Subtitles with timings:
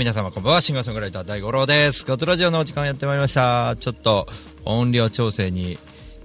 [0.00, 0.62] 皆様こんばんは。
[0.62, 2.06] シンガーソングライター大五郎です。
[2.06, 3.76] ガトラジオのお時間やってまいりました。
[3.78, 4.26] ちょっと
[4.64, 5.78] 音量調整に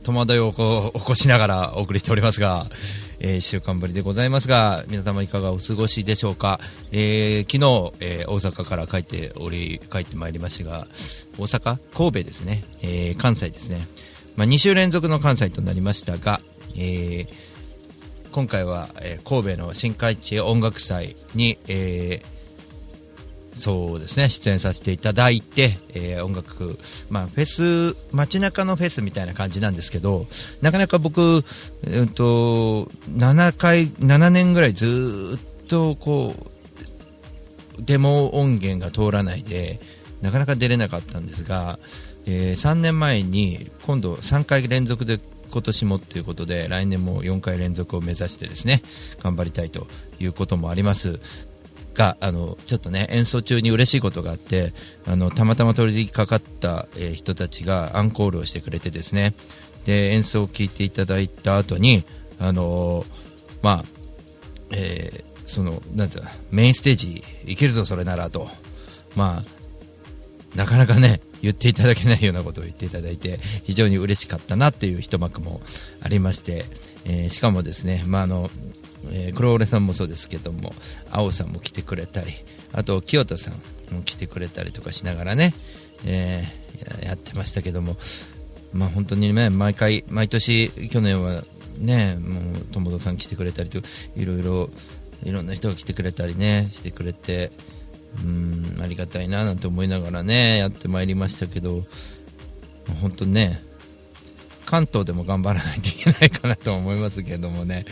[0.03, 2.67] 戸惑いをこ起こしながらお送りしておりますが、
[3.19, 6.61] え1週間ぶりでございますが皆様いかがお過ごしでしょうか、
[6.93, 10.87] えー昨日、えー大阪から帰っており帰ってまいりましたが
[11.37, 13.85] 大阪神戸ですね、えー関西ですね、
[14.37, 16.39] まあ、2週連続の関西となりましたが、
[16.77, 17.27] えー
[18.31, 22.34] 今回は、えー神戸の新海地音楽祭に、えー
[23.59, 24.29] そうですね。
[24.29, 26.77] 出演させていただいて、えー音楽、
[27.09, 30.27] まあ、フェス街中のフェスみたいな感じなんですけど
[30.61, 31.43] なかなか僕、
[31.83, 39.79] うん、と7回7年ぐらいずっとこうデモ音源が通らないで
[40.21, 41.79] なかなか出れなかったんですが、
[42.25, 45.19] えー3年前に今度3回連続で
[45.51, 48.81] 今年もということで来年も4回連続を目指してですね
[49.23, 49.87] 頑張りたいと
[50.19, 51.21] いうこともあります。
[51.95, 54.73] があのちょっとね演奏中に嬉しいことがあって
[55.07, 59.33] あのたまたま通りかかった、えー人たちがアンコールをしてくれてですね。
[59.85, 62.03] で演奏を聴いていただいた後に
[62.39, 63.05] あのー
[63.61, 63.85] まあ
[64.71, 68.49] えーそのなんてうメインステージ行けるぞそれならと。
[69.15, 75.61] まあなかなかね言っていただけないようなことを言っていただいて非常に嬉しかったなっていう一幕も
[76.01, 76.65] ありまして、
[77.05, 78.49] えーしかもですね、まああの
[79.11, 80.73] えー、黒俺さんもそうですけども
[81.11, 82.33] 青さんも来てくれたり
[82.73, 85.53] あと清田さんも来てくれたりとかしながらね、
[86.05, 86.65] えー
[87.03, 87.95] やってましたけども、
[88.73, 91.43] まあ、本当にね毎回毎年去年は
[91.77, 93.79] ねもう友達さん来てくれたりと
[94.15, 94.69] いろいろ
[95.23, 97.51] いろんな人が来てくれたりねしてくれて
[98.23, 101.83] うんありがたいななんて思いながらねやってまいりましたけど、
[103.01, 103.61] 本当にね
[104.65, 107.85] 関東でも頑張らないといけないかなと思いますけどもね。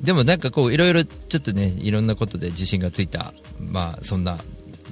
[0.00, 4.38] でもなんかこういろいろちょっとねいろんなことで自信がついたまあそんな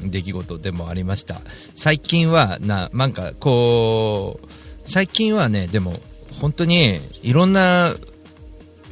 [0.02, 1.40] 出来事でもありました。
[1.74, 4.48] 最近はななんかこう
[4.86, 6.00] 最近はねでも
[6.40, 7.94] 本当にいろんな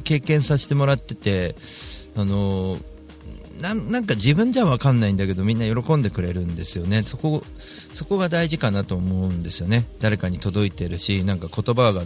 [0.03, 1.55] 経験させてもらってて
[2.15, 2.77] あの
[3.63, 7.01] なんなんか自分じゃ分かんないんだけどみんな喜んでくれるんですよね。
[7.01, 7.43] そこ
[7.93, 9.85] そこが大事かなと思うんですよね。
[10.01, 12.03] 誰かに届いてるしなんか言葉が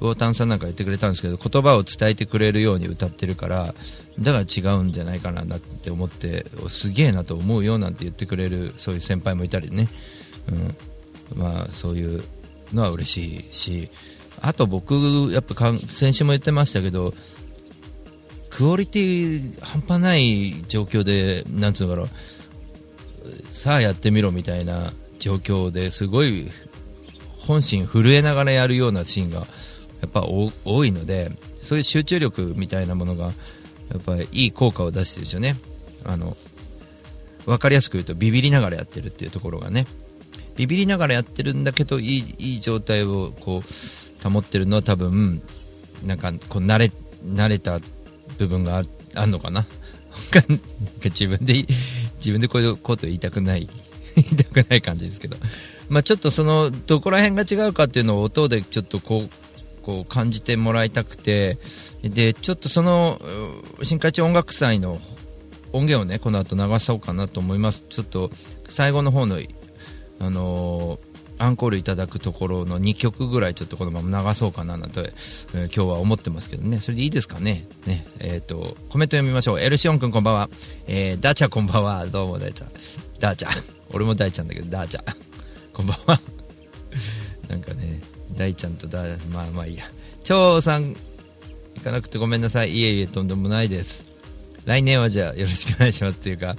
[0.00, 3.72] 魚丹さんなんか言ってくれたんですけど言葉を伝えてくれるように歌ってるから
[4.18, 9.88] だから違うんじゃないかなって思ってすげえなと思うよなんて言ってくれるそういう先輩もいたりね、
[11.34, 11.40] うん。
[11.40, 12.24] まあ、そういう
[12.72, 13.88] のは嬉しいし。
[14.42, 17.14] あと僕やっぱ先週も言ってましたけど
[18.56, 22.08] クオリティ半端ない状況でなんつうのかな。
[23.52, 26.50] さあやってみろみたいな状況ですごい
[27.38, 29.44] 本心震えながらやるようなシーンがや
[30.06, 33.32] っぱ多いのでそういう集中力みたいなものがや
[33.98, 35.56] っぱりいい効果を出してるんですよね。
[36.04, 36.34] あの
[37.44, 39.86] 分かりやすく言うとビビりながらやってるっていうところがね。
[40.56, 45.42] ビビりながらやってるんだけどいいいい状態をこう保ってるのは多分
[46.06, 46.90] なんかこう慣れ
[47.22, 47.80] 慣れた
[48.38, 48.82] 部分があ
[49.14, 49.66] あるのかな？
[50.34, 50.64] なんか
[51.04, 51.66] 自分で
[52.18, 53.68] 自分でこういうこと言いたくない
[54.16, 55.36] 言いたくない感じですけど、
[55.88, 61.58] まあ、ちょっとそのどこら辺が違うかっていうのを音でちょっとこうこう感じてもらいたくて。
[62.02, 63.20] でちょっとその
[63.82, 65.00] 新海地音楽祭の
[65.72, 67.84] 音源をねこの後流そうかなと思います。
[67.88, 68.30] ちょっと
[68.68, 69.40] 最後の方の
[70.20, 75.12] あのーアンコールいただくところの2曲ぐらいちょっとこのまま流そうかななんて、
[75.54, 76.78] えー今日は思ってますけどね。
[76.80, 77.66] それでいいですかね？
[77.86, 78.06] ね。
[78.20, 79.60] えっ、とコメント読みましょう。
[79.60, 80.48] エルシオン君こんばんは、
[80.86, 82.06] えーダーチャこんばんは。
[82.06, 82.66] どうもダーチャ。
[83.20, 83.50] ダーチャ。
[83.92, 85.02] 俺もダイちゃんだけどダーチャ。
[85.74, 86.20] こんばんは。
[87.48, 88.00] なんかね
[88.36, 89.84] 大ちゃんとダーまあまあいいや。
[90.24, 90.96] 張さん
[91.74, 92.76] 行かなくてごめんなさい。
[92.76, 94.04] いえいえとんでもないです。
[94.64, 96.56] 来年はじゃあよろしくお願いしますっていうか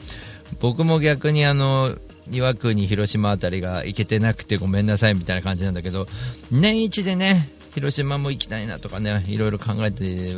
[0.62, 1.94] 僕も逆にあの
[2.32, 6.08] 岩国広島あたりが行けてなくてごめんなさいみたいな感じなんだけど
[6.52, 10.34] 年一でね広島も行きたいなとかねいろいろ考えて、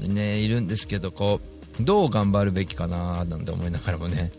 [0.00, 1.40] ね、いるんですけどこ
[1.78, 4.32] うどう頑張るべきかななんて思いながらもね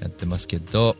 [0.00, 0.96] やってますけど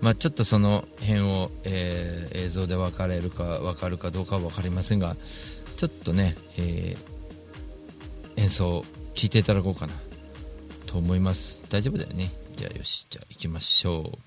[0.00, 5.16] まあ、ちょっとその辺を、えー映像で分かれるか分かるかどうかは分かりませんが
[5.78, 7.14] ちょっとね、えー
[8.36, 8.84] 演奏を
[9.14, 9.94] 聴いていただこうかな
[10.86, 11.62] と思います。
[11.70, 12.32] 大丈夫だよね？
[12.56, 14.18] じゃあよしじゃあ行きましょう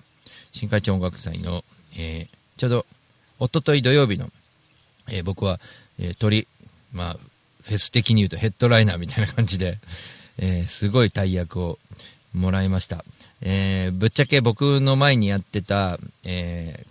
[0.52, 1.64] 新海地音楽祭の、
[1.96, 2.86] えーちょうど
[3.38, 4.30] 一昨日土曜日の、
[5.08, 5.60] えー僕は、
[6.00, 6.48] えー鳥
[6.92, 7.16] まあ、
[7.62, 9.78] フェス的に言うとヘッドライナーみたいな感じで、
[10.38, 11.78] え、すごい大役を
[12.34, 13.04] もらいました。
[13.42, 16.84] え、ぶっちゃけ僕の前にやってた、え、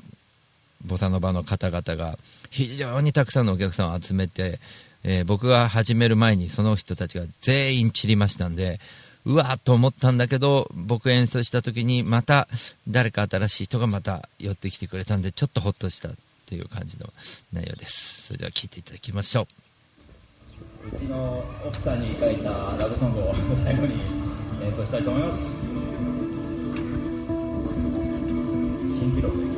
[0.86, 2.18] ボサノバの方々が
[2.50, 4.60] 非常にたくさんのお客さんを集めて、
[5.04, 8.80] え、僕が始める前にその人たちが全員散りましたんで、
[9.28, 12.48] うわーと思ったんだけど、僕演奏した時にまた
[12.88, 16.12] 誰か新しい人がまた寄ってきてくれたんで、ちょっとほっとしたっ
[16.46, 17.12] ていう感じの
[17.52, 18.28] 内容です。
[18.28, 20.96] それでは聴いていただきましょう。
[20.96, 23.96] うちの奥さんに書いたラブソングを最後に
[24.64, 25.68] 演奏したいと思います。
[28.98, 29.56] 新記録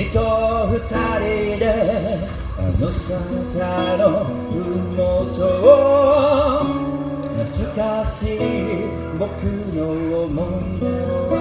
[0.00, 1.66] 君と二人で
[2.56, 6.64] あの坂の麓を
[7.36, 8.38] 懐かしい
[9.18, 9.28] 僕
[9.76, 10.40] の思
[10.76, 11.39] い出を。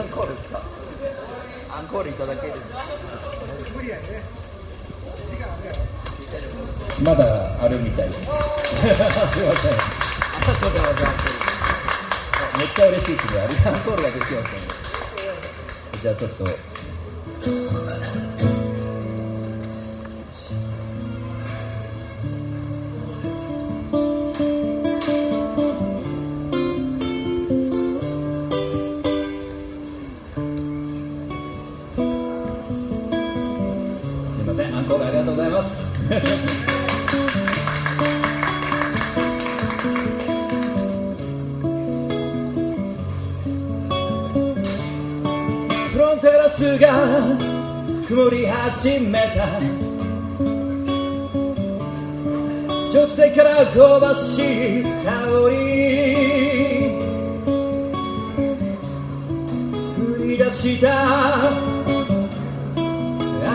[0.00, 0.62] アンコールですか？
[1.70, 2.54] アンコールいただける
[7.04, 8.20] まだあるみたいです。
[8.20, 8.48] すいませ
[8.88, 8.96] ん。
[9.44, 9.76] が
[10.58, 10.88] とうま
[12.58, 14.42] めっちゃ嬉しいですねアンコールができますね。
[16.00, 16.44] じゃあちょっと。
[49.34, 49.60] た
[52.90, 55.10] 女性から香ばしい香
[55.50, 55.70] り。
[59.96, 61.50] 降り出した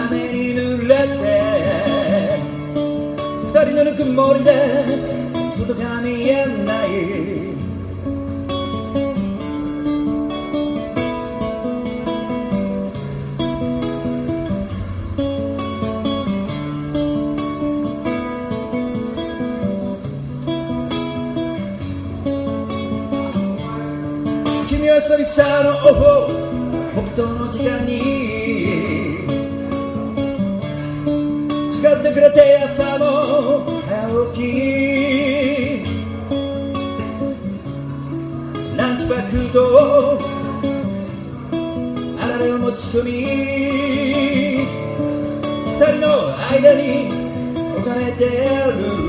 [0.05, 1.21] 雨に濡れて
[3.47, 5.14] 二人のぬくもりで
[48.35, 49.04] Hallelujah.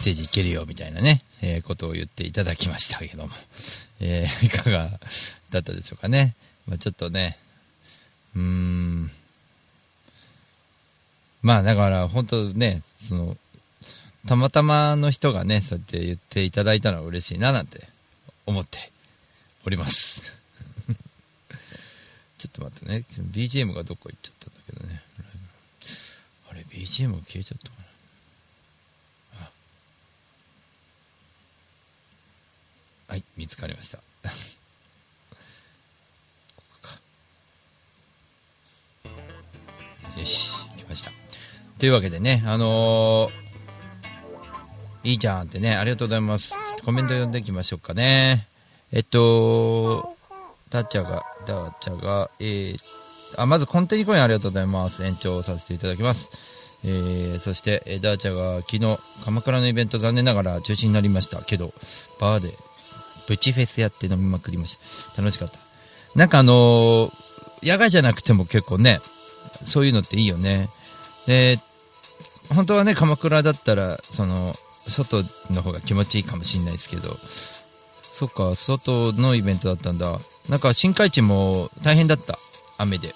[0.00, 3.32] セージいけるよみたいなね、えー、ことを言っていただきましたけども、
[4.00, 4.98] えー、いかが
[5.50, 6.34] だったでしょうかね。
[6.66, 7.36] まあ、ちょっとね、
[8.34, 9.10] うーん、
[11.42, 13.36] まあだから本当ね、その、
[14.26, 17.86] たまたまの人がね、そうやって言っていただいたのは嬉しいななんて
[18.46, 18.90] 思って
[19.66, 20.22] おります。
[22.38, 25.02] ちょっと待ってね、BGM がどこ行っちゃったんだけどね。
[26.50, 27.89] あれ、BGM 消えちゃったかな？
[33.10, 33.98] はい、見つかりました。
[40.18, 41.10] よし、来ました。
[41.78, 43.50] というわけでね、あのー
[45.02, 46.54] いいじゃんってね、ありがとうございます。
[46.84, 48.46] コメント読んでいきましょうかね。
[48.92, 50.14] えっと、
[50.68, 52.78] ダッチャが、ダッチャが、えー、
[53.36, 55.04] あ、まずコンテニコインありがとうございます。
[55.04, 56.28] 延長させていただきます。
[56.84, 61.72] えー、そして、えダーチャが昨日、鎌倉のイベント残念ながら中止になりましたけど、
[62.20, 62.54] バーで、
[63.30, 64.76] ブチフェスやって飲みまくりまし
[65.14, 65.22] た。
[65.22, 65.58] 楽しかった。
[66.16, 67.12] なんかあのー
[67.62, 69.00] 野外じゃなくても結構ね、
[69.64, 70.68] そういうのっていいよね。
[71.26, 71.58] で、
[72.48, 74.54] 本当はね、鎌倉だったら、その、
[74.88, 77.18] 外の方が気持ちいいかもしれないですけど、
[78.14, 80.18] そっか、外のイベントだったんだ。
[80.48, 82.38] なんか新海地も大変だった、
[82.78, 83.14] 雨で。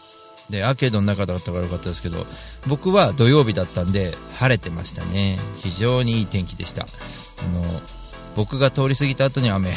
[0.50, 2.26] で、アーケードの中だったからよかったですけど、
[2.66, 5.38] 僕は土曜日だったんで、晴れてましたね。
[5.62, 6.82] 非常にいい天気でした。
[6.82, 6.86] あ
[7.48, 7.80] の、
[8.34, 9.76] 僕が通り過ぎた後に雨 っ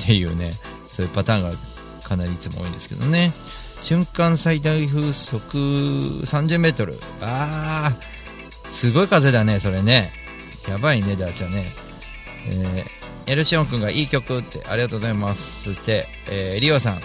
[0.00, 0.52] ていうね、
[0.90, 1.56] そういうパターンが
[2.02, 3.32] かなりいつも多いんですけどね。
[3.80, 5.58] 瞬間最大風速
[6.24, 6.98] 30メートル。
[7.20, 10.12] あー、すごい風だね、それね。
[10.68, 11.74] やばいね、ダーちゃんね。
[12.46, 15.64] えー、エルシオン君がいい曲ってありがとうございます。
[15.64, 17.00] そして、えー、リオさん、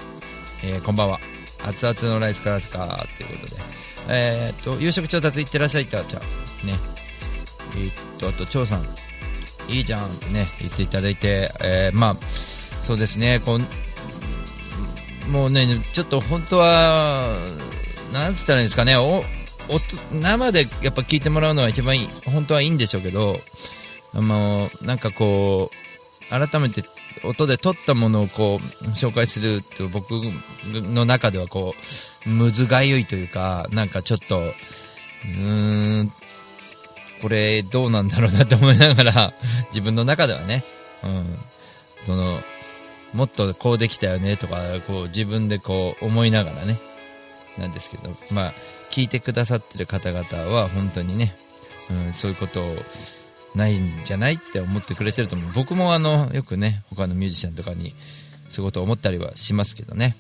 [0.64, 1.20] えーこんばんは。
[1.66, 3.62] 熱々のライスカラーかということで。
[4.10, 6.22] えー、っと、夕食調達行ってらっしゃい、ダーちゃん。
[6.68, 6.78] ね。
[7.76, 8.88] えーっと、あと、張さん、
[9.68, 12.18] いいじゃんってね、言っていただいて、えー、まあ、
[12.82, 13.60] そうですね、こ
[15.28, 17.38] う、もうね、ちょっと本当は、
[18.12, 19.24] なんつったらいいんですかね、お
[20.12, 23.40] 生でやっぱ聞いてもらうのが一番いい、本当はいいんでしょうけど、
[24.14, 26.84] あのなんかこう、改めて
[27.24, 30.12] 音で撮ったものをこう紹介すると僕
[30.66, 31.74] の中ではこ
[32.26, 36.14] う、むずがゆいというか、なんかちょっと、うーん、
[37.24, 39.34] これどうなんだろうなって思いながら、
[39.72, 40.66] 自分の中ではね、
[41.04, 41.38] うん、
[42.06, 42.44] その、
[43.14, 46.82] もっとこうできたよねとか、こう自分でこう思いながらね、
[47.58, 48.54] なんですけど、まあ、
[48.92, 51.34] 聞いてくださってる方々は本当にね、
[51.90, 52.78] うん、そういうことを
[53.56, 55.52] ないんじゃないって思ってくれてると思う。
[55.54, 57.96] 僕もあの、よくね、他のミュージシャンとかに
[58.50, 60.18] そういうことを思ったりはしますけどね、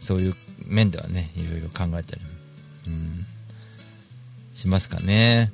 [0.00, 2.22] そういう面ではね、いろいろ考えたり、
[2.86, 3.26] うん、
[4.54, 5.50] しますかね。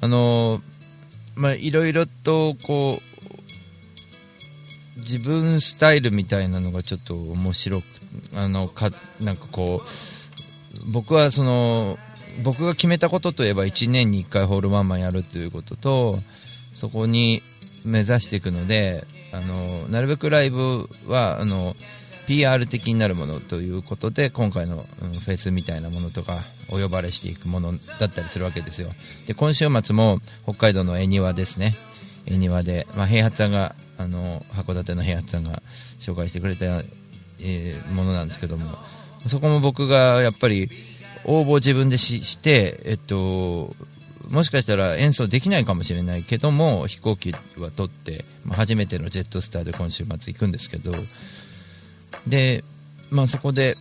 [0.00, 0.60] あの、
[1.34, 7.84] まあ、いろいろとこう、自分スタイルみたいなのがちょっと面白く、
[8.34, 11.98] あの、か、なんかこう、僕はその、
[12.42, 16.20] 僕が決めたことといえば1年に1回ホールワンマンやるということと、
[16.74, 17.42] そこに
[17.84, 21.76] 目指していくので、あの、なるべくライブは、あの、
[22.26, 24.86] PR 的になるものということで、今回の、
[25.24, 28.90] フェスみたいなものとか、お呼ばれしていくものだったりするわけですよ。
[29.26, 31.74] で、今週末も北海道の恵庭ですね。
[32.26, 35.62] 恵庭で、まあ、平八さんが、あの、函館の平八さんが
[36.00, 36.64] 紹介してくれた、
[37.38, 38.76] えーものなんですけども、
[39.28, 40.70] そこも僕がやっぱり
[41.24, 43.74] 応募を自分でしして、えっと、
[44.28, 50.92] もしかしたら演奏できないかもしれないけども、飛行機は取って、まあ、初めてのジェットスターで今週末行くんですけど、
[52.26, 52.64] で、
[53.10, 53.76] まあ、そこで、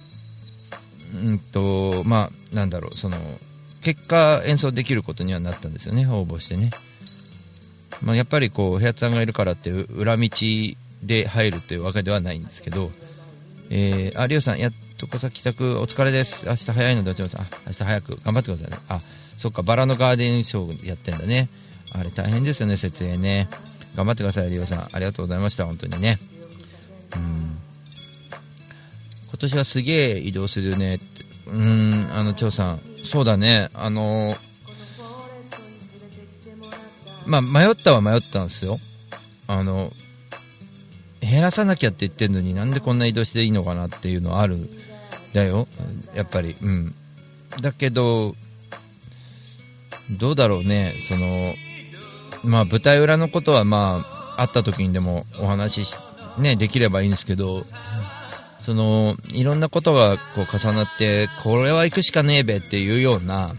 [1.14, 3.18] うんと、まあ、なんだろう、その、
[3.82, 6.72] 結果演奏できることにはなったんですよね、応募してね。
[8.02, 10.30] まあ、やっぱりこう、部屋さんがいるからって、裏道
[11.04, 12.92] で入るというわけではないんですけど、
[13.70, 16.46] えー、あ、リオさん、やっとこさ帰宅お疲れです。
[16.46, 18.78] 明日早いので、おちさん、あ明日早く頑張ってくださいね。
[18.88, 19.02] あ、
[19.38, 21.50] そっか、バラのガーデンショーやってんだね。
[21.92, 23.50] あれ大変ですよね、設営ね。
[23.96, 24.90] 頑張ってください、リオさん。
[24.92, 26.20] ありがとうございました、本当にね。
[27.16, 27.45] うん。
[29.36, 31.06] 今年はすげえ移動するねって。
[31.48, 32.80] うん、あの、張さん。
[33.04, 34.38] そうだね、あのー
[37.26, 38.80] まあ、迷ったは迷ったんですよ。
[39.48, 39.92] あの、
[41.20, 44.70] 減らさなきゃって言ってるのになんでこんな移動していいのかなっていうのはある
[45.34, 45.68] だよ
[46.14, 46.96] やっぱりうん
[47.62, 48.36] だけど
[50.12, 51.56] どうだろうねその
[52.44, 54.06] まあ舞台裏のことはま
[54.38, 55.96] あ会った時にでもお話し
[56.38, 57.64] ねできればいいんですけど
[58.66, 63.54] そのいろんなことがこう重なってこれは行くしかねえべっていうような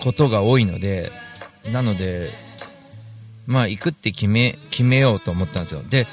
[0.00, 1.10] ことが多いので
[1.72, 2.30] なので
[3.48, 5.82] まあ行くって決め決めようと思ったんですよ。
[5.82, 6.06] で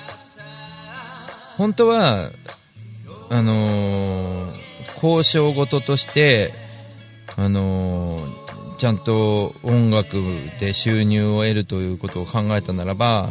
[1.57, 2.31] 本当は
[3.29, 4.61] あのー
[5.03, 6.53] 交渉事として
[7.35, 10.23] あのーちゃんと音楽
[10.59, 13.29] で収入を得るということを考えたならば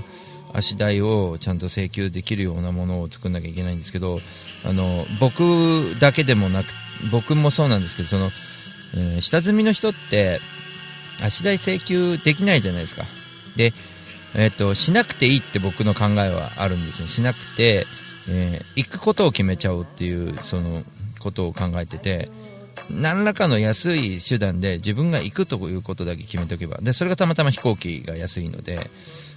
[0.54, 4.20] 足代をちゃんと請求できるようなものを作んなきゃいけないんですけど
[4.64, 6.68] あの僕だけでもなく
[7.10, 8.30] 僕もそうなんですけどその、
[8.94, 10.40] えー下積みの人って
[11.22, 13.04] 足代請求できないじゃないですか。
[13.56, 13.74] で、
[14.34, 17.08] えっとしなくていいって僕の考えはあるんですよ。
[17.08, 17.86] しなくて、
[18.28, 20.82] えー行くことを決めちゃおうっていうその
[21.18, 22.30] ことを考えてて
[22.88, 26.78] 何らかの安い手段で自分が行くということだけ決めておけば。
[26.80, 28.90] でそれがたまたま飛行機が安いので、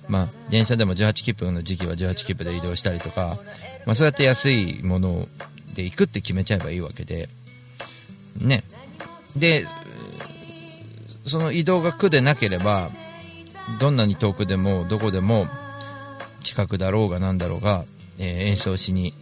[0.07, 3.39] まあ、電車でも18切符の時期は18切符で移動したりとか、
[3.85, 5.27] まあ、そうやって安いもの
[5.73, 7.29] で行くって決めちゃえばいいわけで
[8.37, 8.63] ね。
[9.35, 9.65] で
[11.25, 12.91] その移動が苦でなければ
[13.79, 15.47] どんなに遠くでもどこでも
[16.43, 17.85] 近くだろうがなんだろうが、
[18.17, 19.13] えー演奏しに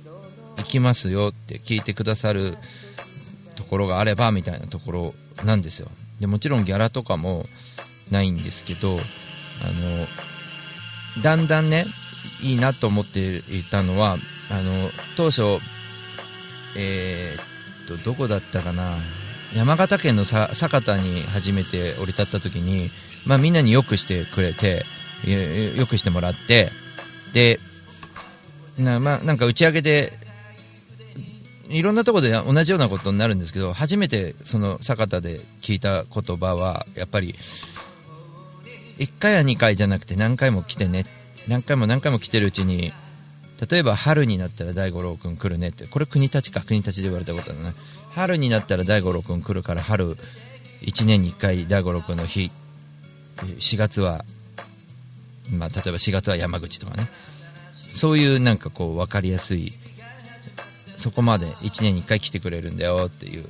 [0.58, 2.58] 行きますよって聞いてくださる
[3.56, 5.14] ところがあればみたいなところ
[5.44, 5.88] なんですよ。
[6.20, 7.46] でもちろんギャラとかも
[8.10, 9.00] ないんですけど
[9.62, 10.08] あの
[11.20, 11.88] だんだんね
[12.42, 14.18] いいなと思っていたのは
[14.50, 15.60] あの当初
[16.76, 17.42] えー
[17.86, 18.98] っとどこだったかな。
[19.56, 22.90] 山形県の酒田に初めて降り立った時に、
[23.26, 24.86] まあ、みんなによくしてくれて
[25.26, 25.40] よ
[25.76, 26.72] よくしてもらって
[27.34, 27.60] で
[28.78, 30.14] な,、まあ、なんか打ち上げで
[31.70, 37.36] いろんなところで同じようなことになるんですけど初めてその酒田で聞いた言葉はやっぱり
[39.02, 41.06] 1回や2回じゃなくて何回も来てね。
[41.48, 42.94] 何回も何回も来てるうちに
[43.68, 47.74] 例えば春になったら大五郎君来るねってこれ国立か国立で言われたことだな。
[48.12, 50.18] 春になったら大五郎君来るから春
[50.82, 52.52] 1年に1回大五郎君の日
[53.38, 54.24] 4月は、
[55.52, 57.10] まあ、例えば4月は山口とかね。
[57.96, 59.74] そういうなんかこう分かりやすい
[60.96, 63.46] そこまで1年に1回来てくれるんだよっていう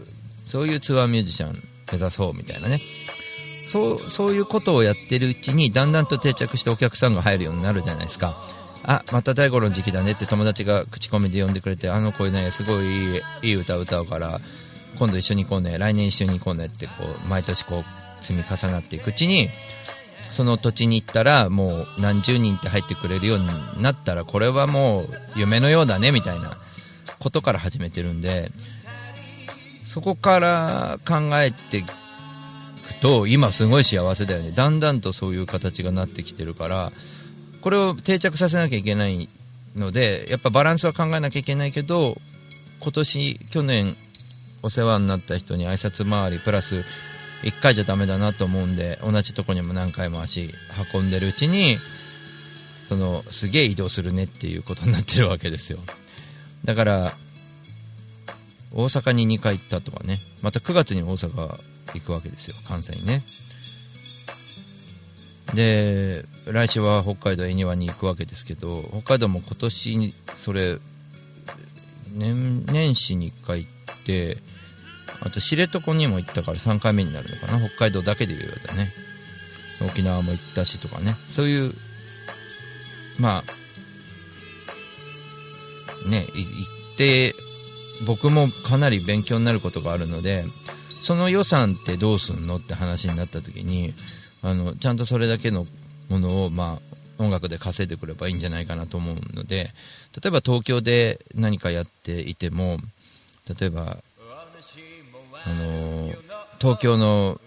[0.48, 1.62] そういうツアーミュージシャン
[1.92, 2.82] 目指そうみたいなね。
[3.72, 8.36] そうそういうことをやってるうちにだんだんと定着してお客さんが入るようになるじゃないですか。
[8.84, 14.42] あまた大五郎の時期だねって友達が口コミで呼んでくれてあの子ねすごいいい歌歌うから
[14.98, 19.50] 今度一緒に行こうね来年一緒に行こうねってこう毎年こう積み重なっていくうちに
[20.32, 23.48] その土地に行ったらもう何十人って入ってくれるように
[23.82, 26.58] なったらこれはもう夢のようだねみたいな
[27.20, 28.52] ことから始めてるんで
[29.86, 31.84] そこから考えて
[32.91, 34.51] くと今すごい幸せだよね。
[34.51, 36.91] だんだんとそういう形がなってきてるから
[37.62, 39.30] これを定着させなきゃいけない
[39.75, 42.17] のでやっぱバランスは考えなきゃいけないけど
[42.80, 43.95] 今年去年
[44.63, 46.84] お世話になった人に挨拶回りプラス
[47.43, 50.54] 1回じゃダメだなと思うんで同じとこにも何回も足
[50.93, 51.80] 運んでるうちに
[52.89, 55.80] そのすげえ移動するねっていうことになってるわけですよ。
[56.65, 57.13] だから
[58.73, 60.21] 大阪に2回行ったとかね。
[60.41, 61.60] また9月に大阪
[61.99, 63.23] 行くわけですよ関西にね。
[65.54, 70.77] で来週は北海道恵庭に行くわけですけど北海道も今年それ
[72.13, 74.38] 年年始に1回行って
[75.19, 78.93] あと知床にも行ったから3回目になるのかな北海道だけで言うとね。
[79.84, 81.17] 沖縄も行ったしとかね。
[81.25, 81.73] そういう
[83.19, 83.43] ま
[86.06, 86.47] あね行
[86.93, 87.36] って
[88.06, 90.45] 僕もかなり勉強になることがあるので
[91.02, 93.94] その予算ってどうすんのって話になった時に
[94.42, 95.66] あのちゃんとそれだけの
[96.10, 99.72] ものを、まあ、音楽で稼いでくればいいんじゃないかなと思うので
[100.22, 102.78] 例えば東京で何かやっていても
[103.60, 103.98] 例えば
[105.46, 106.12] あの
[106.60, 107.40] 東京の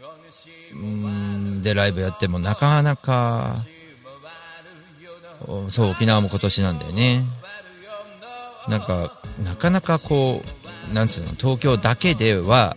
[1.63, 3.57] でライブやってもなかなか
[5.71, 7.25] そう沖縄も今年なんだよね。
[8.69, 10.43] なんかなかなかこ
[10.91, 12.77] うなんつうの東京だけでは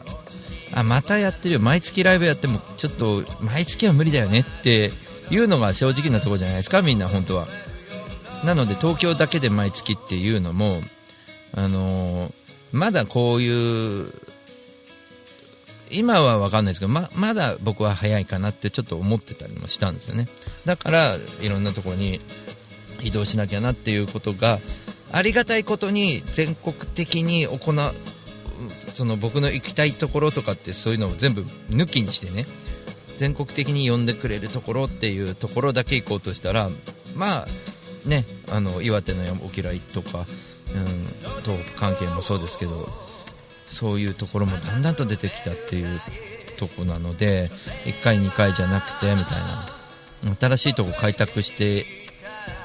[0.78, 1.60] あまたやってるよ。
[1.60, 4.92] 毎月ライブやってもちょっと毎月は無理だよねって
[5.32, 7.48] いうのが正直なところじゃないですかみんな本当は。
[8.44, 10.82] なので東京だけで毎月っていうのも
[11.54, 12.34] あのー
[12.72, 14.12] まだこういう
[15.90, 20.28] 今は分かんないですけどままだ僕は早いかなってちょっと思ってたりもしたんですよね。
[20.66, 22.20] だからいろんなところに
[23.02, 24.60] 移動しなきゃなっていうことが
[25.12, 27.94] ありがたいことに全国的に行う
[28.98, 32.48] その僕の行きたいところとかってそういうのを全部抜きにしてね
[33.18, 36.72] 全国的に呼んでくれるところっていうところだけ行こうとしたら
[37.16, 37.48] まあ
[38.10, 40.26] ねあの岩手のお嫌いとか、
[40.74, 42.90] うん、東北関係もそうですけど
[43.70, 46.02] そういうところもだんだんと出てきたっていう
[46.58, 47.52] とこなので
[47.86, 51.86] 1回2回じゃなくてみたいな新しいとこ開拓して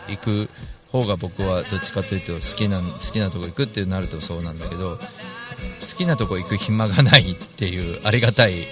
[0.09, 0.49] いく
[0.93, 4.99] 方が僕はどっちかというと好きな好きなとこ行くってなるとそうなんだけど
[5.81, 8.67] 好きなとこ行く暇がないっていうありがたい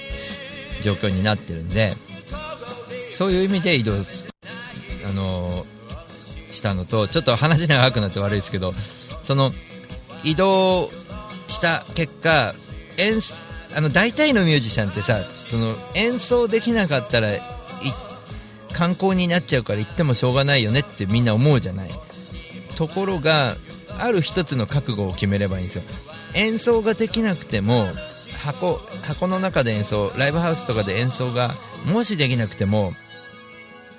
[0.83, 1.97] 状況になってるんで
[3.13, 5.67] そういう意味で移動あの
[6.51, 8.73] したのとちょっと話長くなって悪いですけど
[9.23, 9.53] その
[10.25, 10.91] 移動
[11.49, 12.55] した結果
[12.99, 13.21] 演
[13.77, 17.29] あの大体のミュージシャンってさその演奏できなかったら
[18.73, 21.91] 観光になっちゃうから行ってもしょうがないよねってみんな思うじゃない。
[22.77, 23.57] ところが
[23.99, 25.83] ある一つの覚悟を決めればいいんですよ。
[26.35, 27.89] 演奏ができなくても
[28.39, 31.55] 箱箱の中で演奏ライブハウスとかで演奏が
[31.87, 32.93] もしできなくても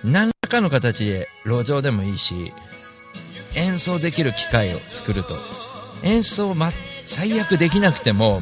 [0.04, 2.54] 何らかの形で路上でもいいし
[3.56, 5.36] 演奏できる機会を作ると。
[6.04, 6.72] 演奏、ま、
[7.06, 8.42] 最悪できなくても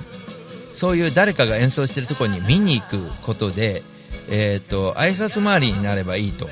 [0.75, 3.83] そういう誰かが演奏してるところに見に行くことで、
[4.29, 6.47] えーと、挨拶回りになればいいと。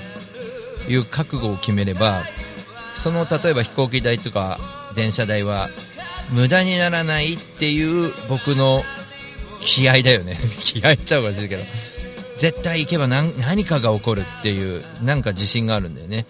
[0.87, 2.23] いう覚悟を決めれば
[2.95, 4.59] その例えば飛行機代とか
[4.95, 5.69] 電車代は
[6.29, 8.83] 無駄にならないっていう僕の
[9.61, 10.39] 気合だよね。
[10.63, 11.63] 気合って言った方がいけど。
[12.37, 16.25] 絶対行けば何何かが起こるっていうなんか自信があるんだよね。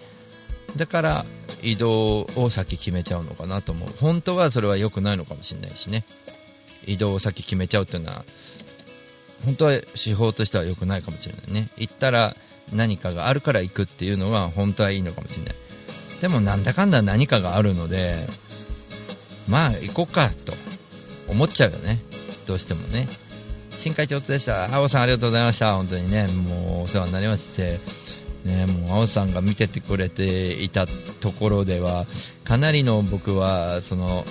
[0.76, 1.26] だから
[1.62, 3.88] 移動を先決めちゃうのかなと思う。
[4.00, 6.04] 本当はそれは良くないのかもしれないしね。
[6.86, 8.24] 移動を先決めちゃうっていうのは
[9.44, 11.68] 本当は手法としては良くないかもしれないね。
[11.76, 12.36] 行ったら
[12.72, 15.54] 何かがあるから行くっていうのが本当はいいのかもしれない。
[16.20, 18.26] でもなんだかんだ何かがあるので
[19.48, 20.54] まあ行こうかと
[21.26, 22.00] 思っちゃうよね。
[22.46, 23.08] どうしてもね。
[23.78, 24.74] 新会長でした。
[24.74, 25.74] 青さんありがとうございました。
[25.76, 27.80] 本当にねもうお世話になりまして。
[28.44, 32.06] ね、もう青さんが見ててくれていたところでは
[32.44, 34.24] かなりの僕はその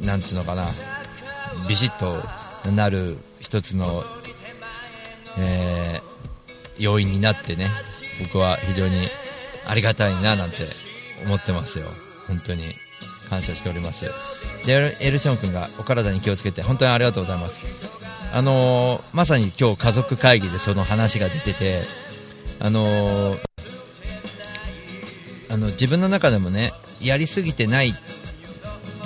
[0.00, 0.68] なんつうのかな。
[1.68, 4.04] ビシッとなる一つの、
[5.38, 7.70] えー、要因になってね。
[8.20, 9.08] 僕は非常に
[9.66, 10.66] ありがたいななんて
[11.24, 11.86] 思ってますよ。
[12.26, 12.83] 本当に。
[13.28, 14.10] 感謝しております。
[14.66, 17.64] でエルション君がお体に気をつけて本当にありがとうございます。
[18.32, 21.84] あのー、まさに今日家族会議でその話が出てて
[22.58, 23.40] あのー、
[25.50, 27.94] あの自分の中でもねやりすぎてない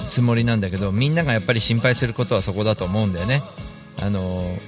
[0.08, 3.42] つもりなんだけどみんながやっぱり心配することはそこだと思うんだよね。
[4.00, 4.58] あのー、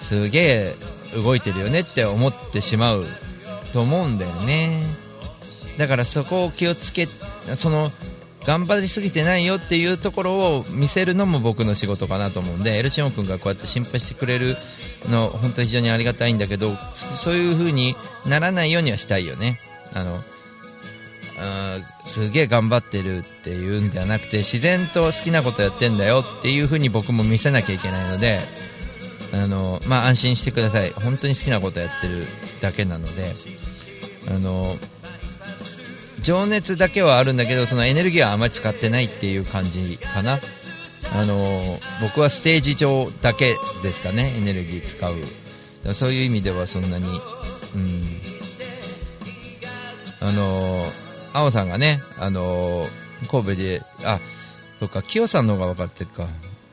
[0.00, 0.76] すげえ
[1.14, 3.06] 動いてるよねって思ってしまう
[3.72, 4.84] と思うんだよね。
[5.78, 7.08] だからそこを気をつけ
[7.56, 7.92] その
[8.44, 14.56] 頑張りすぎてないよっていうところを見せるのも僕の仕事かなと思うんでエルシオン君がこうやって心配してくれる
[15.08, 19.60] の本当に非常にありがたいんだけどそういう風にならないようにはしたいよね。
[19.94, 20.22] あの
[21.38, 28.40] あすげえ頑張ってるっていうんではなくて自然と好きなことやってんだよっていう風に僕も見せなきゃいけないので
[29.32, 30.90] あの、まあ、安心してください。
[30.90, 32.26] 本当に好きなことやってる
[32.60, 33.34] だけなので
[34.28, 34.76] あの
[36.22, 40.40] 情熱だけはあるんだけどそのエネルギーはあまり使ってないっていう感じかな。
[41.14, 45.94] あの僕はステージ上だけですかねエネルギー使う。
[45.94, 47.04] そういう意味ではそんなに。
[47.74, 48.04] うん。
[50.20, 50.86] あの
[51.32, 52.86] 青さんがねあの
[53.28, 54.20] 神戸であ
[54.78, 56.28] そっか清さんの方が分かってるか。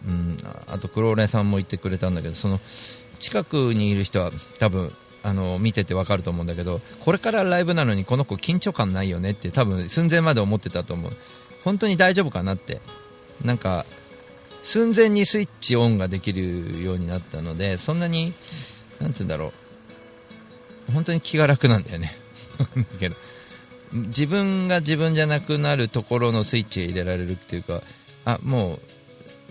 [0.08, 0.38] うん。
[0.68, 2.60] あとクローレさんも言ってくれたんだけどその
[3.20, 4.92] 近くにいる人は多分
[5.24, 11.12] あの見ててわかると思うんだけどこれからライブなのにこの子緊張感ないよねって多分寸前まで思ってたと思う。
[11.64, 12.82] 本当に大丈夫かなって。
[13.44, 13.86] なんか
[14.64, 18.34] 寸前にスイッチオンができるようになったのでそんなに
[19.00, 19.54] なんて言うんだろ
[20.90, 20.92] う。
[20.92, 22.18] 本当に気が楽なんだよね。
[23.00, 23.16] けど
[23.94, 27.82] 自分が自分じゃなくなるところのスイッチ入れられるっていうか
[28.26, 28.80] あも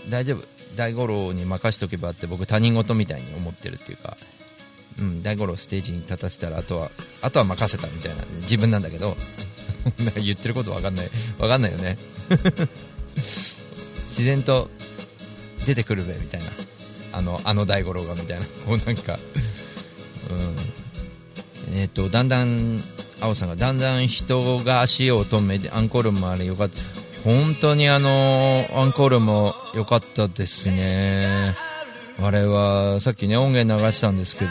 [0.07, 0.45] う大丈夫。
[0.77, 4.17] 大五郎に任しとけばって僕他人事みたいに思ってるっていうか。
[5.01, 6.91] うん、大五郎ステージに立たせたらあとは
[7.23, 9.17] あとは任せたみたいな自分なんだけど
[10.17, 11.99] 言ってること分かんない分かんないよね。
[14.09, 14.69] 自然と
[15.65, 16.47] 出てくるべみたいな。
[17.11, 18.47] あのあの大五郎がみたいな。
[18.67, 19.19] こうなんか、
[20.31, 20.35] う
[21.73, 22.83] ん、えっ、ー、とだんだん
[23.21, 26.79] 青さんがだんだん人が足を止めてアンコールもあれよかった。
[27.25, 31.57] 本当にあのアンコールも良かったですね。
[32.21, 34.51] あれはさっきね音源流したんですけど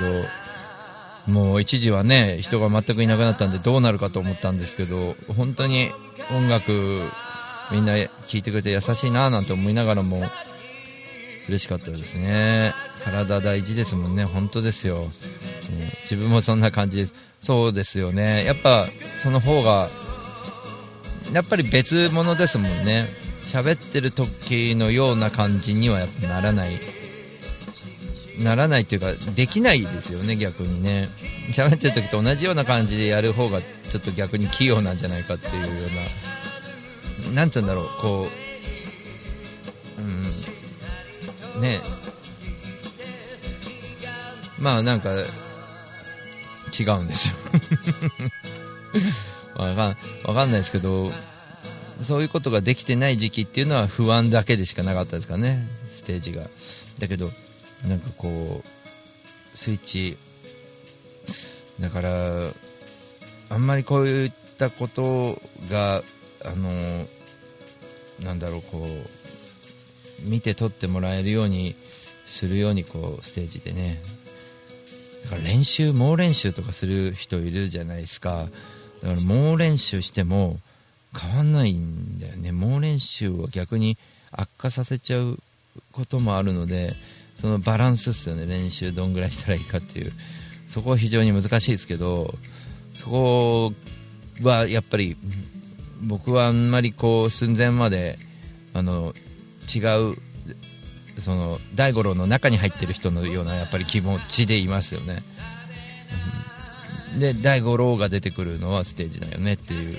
[1.27, 5.91] もう一時はね人が全くいなくなったんでどうなるかと思ったんですけど本当に
[6.31, 6.71] 音楽
[7.71, 10.21] みんな聴いてくれて優しいななんて思いながらも
[11.49, 12.73] 嬉しかったですね。
[13.03, 14.25] 体大事ですもんね。
[14.25, 15.09] 本当ですよ、うん、
[16.01, 17.13] 自分もそんな感じです。
[17.41, 18.43] そうですよね。
[18.43, 18.87] やっぱ
[19.21, 19.89] その方が
[21.33, 23.07] やっぱり別物ですもんね。
[23.45, 26.96] 喋ってる時のような感じにはやっぱならない。
[28.39, 31.09] ならないというかできないですよね逆にね。
[31.51, 35.87] 喋ってる時と同じような感じでやる方がちょっと逆に器用なんじゃないかっていうよ
[37.25, 37.33] うな。
[37.33, 38.27] なんて言うんだろうこ
[39.97, 41.61] ううん。
[41.61, 41.81] ね。
[44.59, 45.09] まあなんか
[46.77, 47.35] 違うんですよ。
[49.55, 51.11] わかんわかんないですけど
[52.03, 56.43] そういうことができてない時期っていうのは不安だけでしかなかったですかねステージが。
[56.99, 57.31] だけど
[57.85, 60.17] なんかこうスイッチ
[61.79, 62.09] だから
[63.49, 66.01] あんまりこういったことが
[66.45, 67.05] あの
[68.19, 71.75] なんだろうこう見て撮ってもらえるように
[72.25, 74.01] するようにこうステージでね。
[75.23, 78.47] だから練習猛練習とかする人いるじゃないですか。
[79.01, 80.59] だから猛練習しても
[81.15, 82.51] 変わんないんだよね。
[82.51, 83.97] 猛練習は逆に
[84.31, 85.39] 悪化させちゃう
[85.91, 86.93] こともあるので
[87.39, 88.45] そのバランスですよね。
[88.45, 90.13] 練習どんぐらいしたらいいかっていう。
[90.69, 92.35] そこは非常に難しいですけど
[92.93, 93.73] そこ
[94.41, 95.15] はやっぱり
[96.03, 98.19] 僕はあんまりこう寸前まで
[98.73, 99.13] あの
[99.73, 99.79] 違
[100.11, 100.15] う
[101.21, 105.23] その大五郎の中に入ってる人のようなやっぱり気持ちでいますよね。
[107.17, 109.97] で大五郎が出てくるのはステージだよねっていう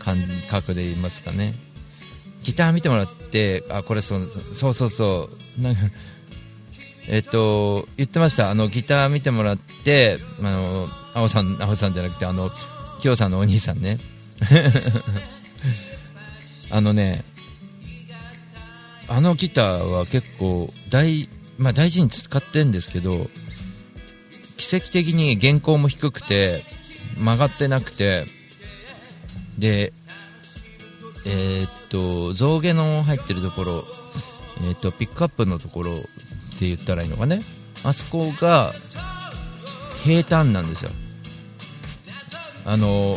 [0.00, 0.18] 感
[0.50, 1.54] 覚で言いますかね。
[2.42, 5.62] ギター見てもらってあこれそうそうそうそう。
[5.62, 5.82] なんか
[7.10, 12.50] えっと、言ってました、あのギター見てもらって、あの青さん青さんじゃなくて、あの
[13.00, 13.98] きよさんのお兄さんね、
[16.70, 17.24] あのね、
[19.08, 23.30] あのギターは結構大,、まあ、大事に使ってるんですけど、
[24.58, 26.62] 奇跡的に原稿も低くて、
[27.16, 28.26] 曲がってなくて、
[29.56, 29.94] で、
[31.24, 33.84] えー、っと、象牙の入ってるところ、
[34.60, 36.00] えー、っと、ピックアップのところ
[36.58, 37.42] って言ったらいいのかね。
[37.84, 38.72] あそこが
[40.02, 40.90] 平坦なんですよ。
[42.64, 43.16] あの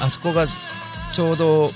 [0.00, 0.46] あそこが
[1.12, 1.72] ちょうど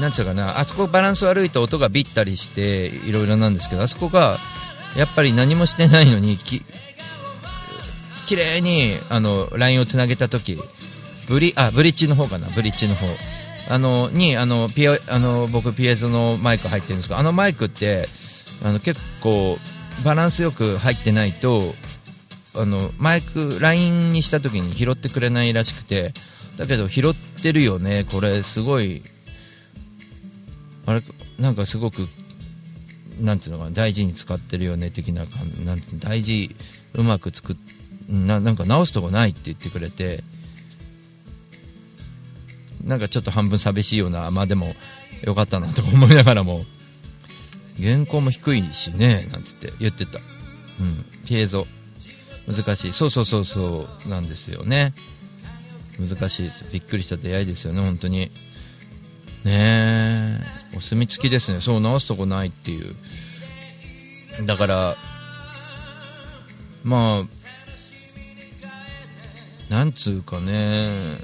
[0.00, 4.38] なんていうかなあそこバランス悪いと音がビったりしていろいろなんですけどあそこが
[4.96, 6.62] やっぱり何もしてないのにき
[8.26, 10.58] 綺麗にあのラインをつなげた時
[11.28, 13.06] ブリあブリッジの方かなブリッジの方。
[13.68, 18.08] あのにあのピアあの僕ピエゾのマイク入ってるんですけどあのマイクって
[18.62, 19.58] あの結構
[20.04, 21.74] バランスよく入ってないと
[22.54, 26.12] あのマイクラインにした時に拾ってくれないらしくて
[26.56, 29.02] だけど拾ってるよねこれすごい
[30.86, 31.02] あれ
[31.38, 32.08] なんかすごく
[33.20, 36.54] なんていうのかな大事に使ってるよね的な感じなんて大事
[36.94, 37.56] うまく作っ
[38.10, 40.24] ななんか直すとこないって言ってくれて
[42.84, 44.74] なんかちょっと半分寂しいようなまあでも
[45.22, 46.64] よかったなと思いながらも
[47.80, 50.18] 原稿も低いしねなんつって言ってた。
[50.80, 51.04] うん。
[51.26, 51.66] ピエゾ
[52.46, 52.92] 難しい。
[52.92, 54.08] そうそうそうそう。
[54.08, 54.94] なんですよね。
[55.98, 56.64] 難しいです。
[56.72, 58.30] びっくりした出会いですよね本当に。
[59.44, 60.40] ねえ。
[60.76, 61.60] お墨付きですね。
[61.60, 62.94] そう直すとこないっていう。
[64.46, 64.96] だから
[66.84, 67.40] まあ
[69.70, 71.18] なんつうかね。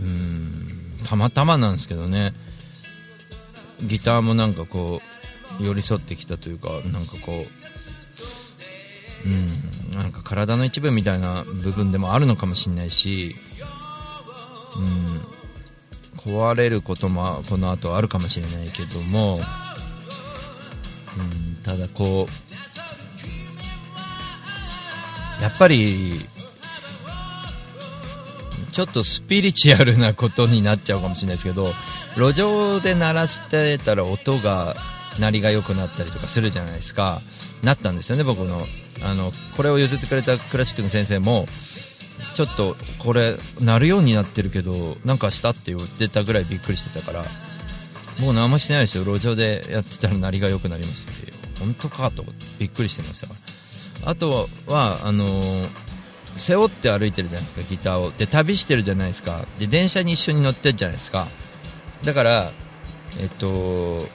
[0.00, 0.98] うん。
[1.04, 2.34] たまたまなんですけどね。
[3.82, 5.07] ギターもなんかこう
[5.60, 7.44] 寄り添ってきたというかなんかこ
[9.24, 13.36] ううんなんか体の一部みたいな部分でもあるのかもしれないし
[14.76, 15.20] うん
[16.16, 19.42] 壊れることもこの後あるかもしれないけども、うん、
[21.62, 22.32] ただこう
[25.42, 26.26] やっぱり
[28.72, 31.72] ちょっとスピリチュアルなことになっちゃうかもしれないですけど
[32.16, 34.74] 路上で鳴らしてたら音が
[35.18, 37.22] 鳴りが良くなったりとかするじゃないですか。
[37.62, 38.62] なったんですよね僕の。
[39.04, 41.46] あのこれを譲ってくれたクラシックの先生も
[42.34, 47.24] ちょっとこれ鳴るようになってるけどなんかしたって言ってたぐらいびっくりしてたから
[48.18, 49.04] もう何もしてないですよ。
[49.04, 51.06] 路上でやってたら鳴りが良くなりますし
[51.60, 53.28] 本当かと思ってびっくりしてました
[54.08, 55.68] あとはあのー
[56.38, 58.12] 背負って歩いてるじゃないですかギターを。
[58.12, 59.44] で旅してるじゃないですか。
[59.58, 61.26] で電車に一緒に乗ってるじゃないですか。
[62.04, 62.52] だから
[63.20, 64.06] えっと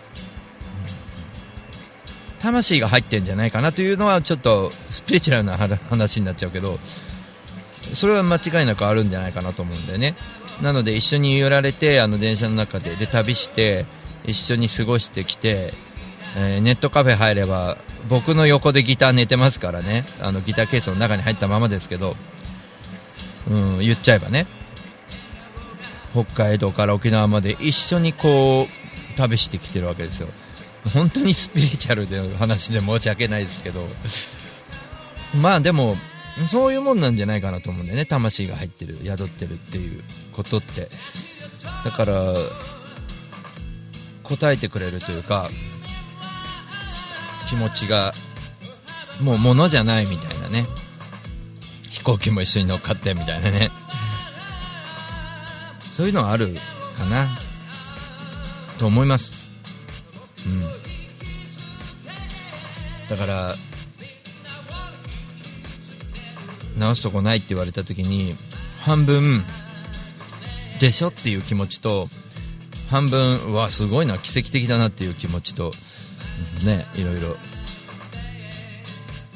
[2.43, 6.77] 魂が入ってんじゃないかなというのはちょっとスピリチュアルな話になっちゃうけど
[7.93, 10.15] それは間違いなくあるんじゃないかなと思うんだよね。
[10.61, 13.85] なので一緒に寄られてあの電車の中でで旅して
[14.25, 15.73] 一緒に過ごしてきて、
[16.35, 17.77] えーネットカフェ入れば
[18.09, 20.05] 僕の横でギター寝てますからね。
[20.19, 22.17] あのギターケースの中に入ったままですけど、
[23.49, 24.47] うん、言っちゃえばね。
[26.11, 30.27] 北海道から沖縄まで一緒にこう旅してきてるわけですよ。
[30.91, 33.88] 本当にスピリチュアルでの話で申し訳ないですけど
[35.39, 35.95] まあでも
[36.49, 38.05] そういうもんなんじゃないかなと思うんだよね。
[38.05, 40.03] 魂が入ってる宿ってるっていう
[40.34, 40.89] ことって。
[41.86, 42.34] だから
[44.23, 45.49] 答えてくれるというか
[47.49, 48.13] 気持ちが
[49.21, 50.65] もう物じゃないみたいなね。
[51.91, 53.69] 飛行機も一緒に乗っかってみたいなね。
[55.93, 56.57] そういうのはある
[56.97, 57.38] かな。
[58.79, 59.42] と思います。
[63.09, 63.55] だから
[66.77, 68.35] 直すとこないって言われた時に
[68.79, 69.43] 半分
[70.79, 72.07] でしょっていう気持ちと
[72.89, 75.73] 半分うわすごいな奇跡的だなっていう気持ちと
[76.65, 77.35] ねいろいろ。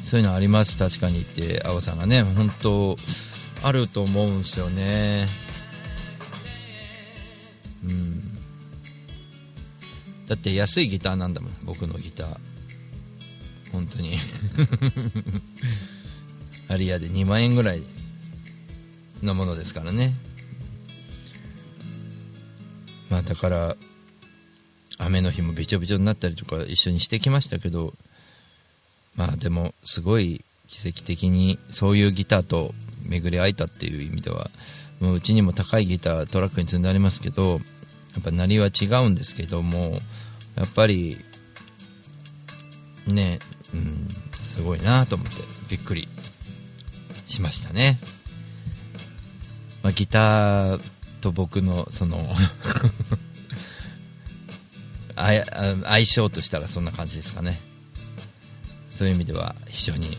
[0.08, 2.24] そういうのあります確かにって青さんがね。
[2.24, 2.96] 本当
[3.62, 5.28] あると思うんですよね。
[7.84, 8.17] うん。
[10.28, 12.38] だって安いギターなんだもん僕のギター。
[13.72, 14.18] 本当に。
[16.70, 17.82] アリアで2万円ぐらい
[19.24, 20.14] のものですからね。
[23.10, 23.78] まあだから
[24.98, 27.94] 雨の日もびちょびちょになったりとか一緒にしてきましたけど
[29.16, 32.74] まあでもすごい奇跡的にそういうギターと
[33.04, 34.50] 巡り合えたっていう意味では
[35.00, 37.62] もううちにも高いギタートラックに積んでありますけど
[38.18, 39.94] やっぱ鳴りは違うんですけども
[40.56, 41.24] やっぱり
[43.06, 43.38] ね
[43.74, 44.08] うん
[44.56, 46.08] すごいなと思ってびっくり
[47.28, 48.00] しましたね、
[49.84, 50.82] まあ、ギター
[51.22, 52.36] と僕のその
[55.16, 57.60] 相性としたらそんな感じですかね。
[58.98, 60.18] そういう意味では非常に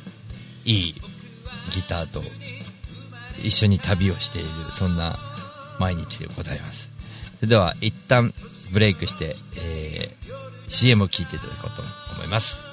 [0.65, 0.95] いい
[1.73, 2.23] ギターと
[3.43, 5.19] 一緒に旅をしているそんな
[5.79, 6.88] 毎日でございます。
[7.39, 8.33] それでは一旦
[8.73, 10.19] ブレイクして、えー
[10.69, 11.83] CM を聞いていただこうと
[12.15, 12.68] 思います。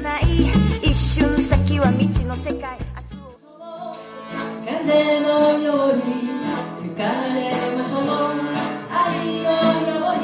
[0.00, 0.22] ない。
[0.82, 2.78] 一瞬先は未知の世界。
[4.66, 6.02] 風のように
[6.82, 7.02] 吹か
[7.34, 8.02] れましょう。
[8.92, 9.50] 愛の
[9.88, 10.22] ように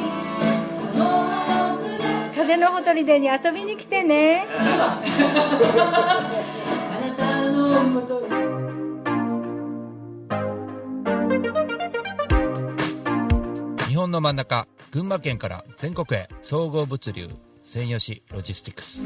[0.93, 2.35] このあの船。
[2.35, 4.47] 風のほとりでに遊びに来てね。
[4.59, 5.01] あ
[7.01, 8.27] なたのもとに
[13.89, 17.29] 日本の真ん中群馬県から全国へ総合物流
[17.77, 19.03] 専用紙ロジスティックス。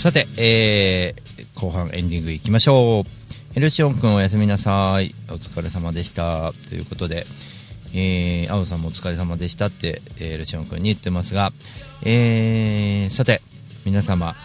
[0.00, 3.21] さて、えー、後半エンディングいきましょう。
[3.60, 5.14] ルシオン君おやすみなさい。
[5.28, 6.54] お疲れ様でした。
[6.70, 7.26] ということで、
[7.92, 11.52] えー、青さんもお疲れ様でしたって、えールシオン君に言ってますが、
[12.02, 13.42] えー、さて、
[13.84, 14.36] 皆様、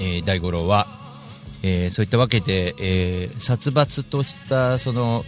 [0.00, 0.88] えー、大五郎は、
[1.62, 5.24] えーそういったわけで、えー殺伐とした、その、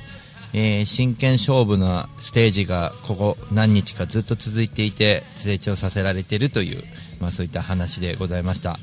[0.52, 6.82] えー真剣勝負なステージがここ何日かずっと続いていて成長させられているという、
[7.20, 8.80] まあ、そういった話でございました、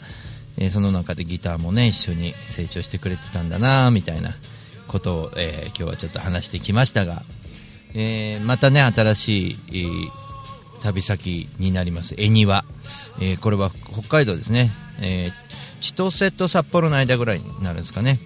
[0.57, 4.35] えーその中でギターもね一緒に成長してくれてたんだなみたいな
[4.87, 7.23] ことを、えー今日はちょっと話してきましたが、
[7.93, 10.21] えーまたね新しい、えー
[10.81, 12.15] 旅先になります。
[12.17, 12.65] 恵庭、
[13.19, 15.31] えこれは北海道ですね、え
[15.79, 18.19] 千歳と札幌の間ぐらいになるんですかね。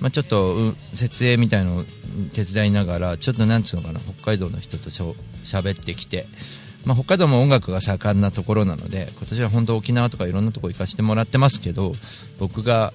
[0.00, 1.84] まあ、ちょっと設営みたいのを
[2.32, 6.26] 手伝いながらちょっとなんつうのかな北海道の人としょ喋ってきて、
[6.84, 11.92] まあ、北海道も音楽が盛んなところなので今年は本当沖縄とかいろんなとこ行かせてもらってますけど
[12.38, 12.92] 僕が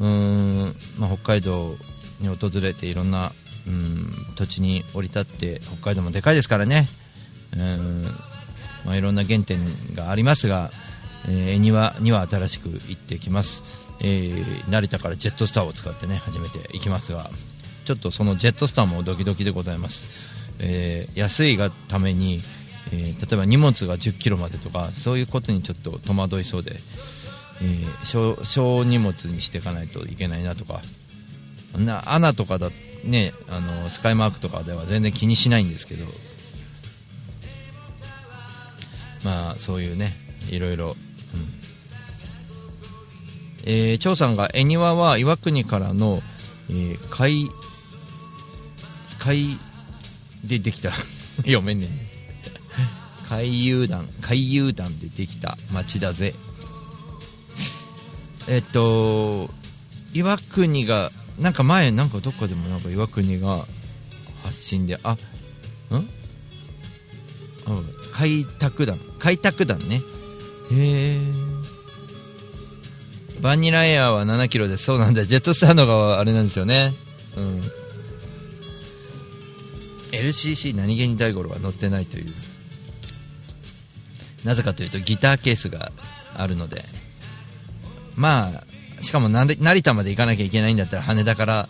[0.00, 1.76] うーん、まあ、北海道
[2.20, 3.32] に訪れていろんな
[3.66, 6.88] うん土地に降り立って北海道もでかいですからね。
[7.56, 8.02] うん、
[8.84, 9.60] まあ、いろんな原点
[9.94, 10.70] がありますが、
[11.28, 13.64] えー、恵庭には新しく行ってきます、
[14.00, 17.28] えー成田からジェットスターを使ってね初めて行きますが
[17.84, 20.08] ちょっとそのジェットスターもドキドキでございます、
[20.60, 22.40] えー安いがために、
[22.92, 26.76] えー例えば荷物が1 0キロまでとかそういうことにちょっと戸惑いそうで、
[27.62, 30.80] えー小小荷物にしていかないといけないなとか
[31.76, 32.70] なアナとかだ
[33.04, 36.06] ねあのスカイマークとかでは全然気にしないんですけど
[39.24, 40.14] まあそういうね
[40.48, 40.96] いろいろ、うん。
[43.64, 46.22] えー、張さんが恵庭は岩国からの、
[46.70, 47.50] えー海
[49.18, 49.58] 海
[50.44, 50.92] でできた
[51.44, 52.09] 読めんねん。
[53.30, 56.34] 海遊団海遊団でできた町だぜ。
[58.48, 59.48] えっと
[60.12, 63.66] 岩国がなんか前なんかどっかでもなんか岩国が
[64.42, 65.16] 発信であん？
[65.16, 65.98] あ
[68.12, 68.98] 開拓団。
[69.20, 70.02] 開拓団ね。
[70.72, 71.20] へえ。
[73.40, 74.84] バニラエアは7キロです。
[74.84, 75.24] そうなんだ。
[75.24, 76.92] ジェットスターのがあれなんですよね。
[77.36, 77.62] うん。
[80.10, 82.24] LCC 何気に大五郎は乗ってないという。
[84.44, 85.92] なぜかというとギターケースが
[86.34, 86.82] あるので
[88.16, 88.50] ま
[88.98, 91.68] あしかも成田まで行かなきゃいけないんだったら羽田から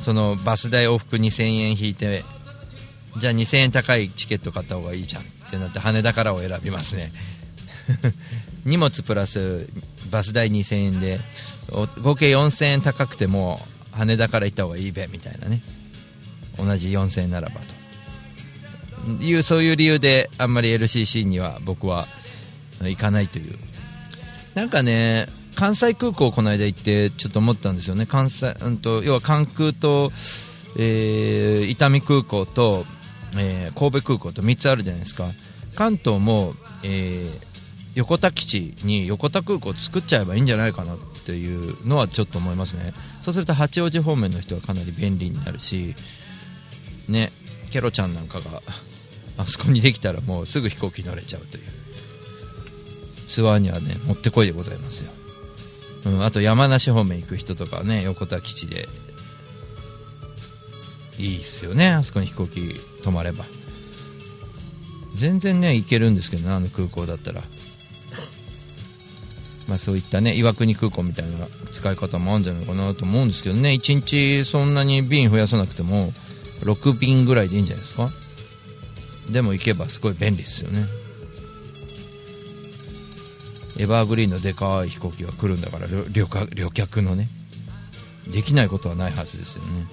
[0.00, 2.24] そのバス代往復2000円引いて
[3.18, 5.22] じゃあ2000円高いチケット買った方がいいじゃん。
[5.22, 7.12] ってなって羽田からを選びますね。
[8.64, 9.68] 荷物プラス
[10.10, 11.20] バス代2000円で
[12.02, 13.60] 合計4000円高くても
[13.92, 15.60] 羽田から行った方がいいべみたいなね。
[16.56, 17.83] 同じ4000円ならばと。
[19.20, 22.06] いうそういう理由であんまり LCC には僕は
[22.80, 23.56] 行かないという。
[24.54, 28.06] なんかね関西空港この間行ってちょっと思ったんですよね。
[28.06, 30.12] 関西、うん、と要は関空と、
[30.76, 32.84] えー伊丹空港と、
[33.36, 35.30] えー神戸空港と3つあるじゃないですか。
[35.74, 37.54] 関東も、えー
[37.94, 42.92] 横田基地に横田空港作っちゃえばいいんじゃないかなっていうのはちょっと思いますね。
[43.22, 45.94] そうすると八王子方面の人はかなり便利になるし
[47.08, 47.32] ね
[47.70, 48.62] ケロちゃんなんかが
[49.36, 51.64] あそこにできたらもうすぐ飛行機乗れちゃうという。
[53.28, 55.10] ツアーにはねもってこいでございますよ、
[56.06, 58.88] うん、あと山梨方面行く人とかはね横田基地で。
[61.16, 62.60] いいっすよねあそこに飛行機
[63.02, 63.44] 止まれば。
[65.14, 67.42] 全然ね行けるんですけどねあの空港だったら。
[69.68, 76.12] まあそういったね岩国空港みたいな使い方もあるんじゃないかなと思うんですけどね1日そんなに便増やさなくても
[76.60, 78.10] 6便ぐらいでいいんじゃないですか。
[79.30, 80.86] でも行けばすごい便利ですよね。
[83.76, 87.28] エバーグリーンのでかい飛行機が来るんだから旅客旅客のね
[88.30, 89.86] できないことはないはずですよね。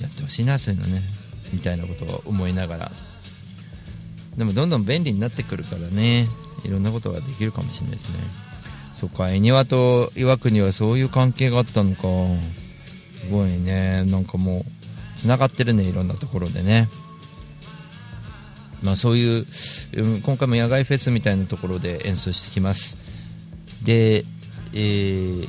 [0.00, 1.02] やってほしいなそういうのね。
[1.52, 2.92] みたいなことを思いながら。
[4.36, 6.28] でもどんどん便利になってくるからね。
[6.64, 8.18] いろんなことができるかもしれないですね。
[8.94, 12.02] そっか恵庭と岩国はそういう関係があったのか。
[13.20, 14.04] すごいね。
[14.04, 16.88] なんかもうつながってるねいろんなところでね。
[18.84, 19.46] まあそういう
[20.22, 22.98] 今回も野外フェスみたいなところで演奏してきます。
[23.82, 24.24] で、
[24.72, 25.48] えー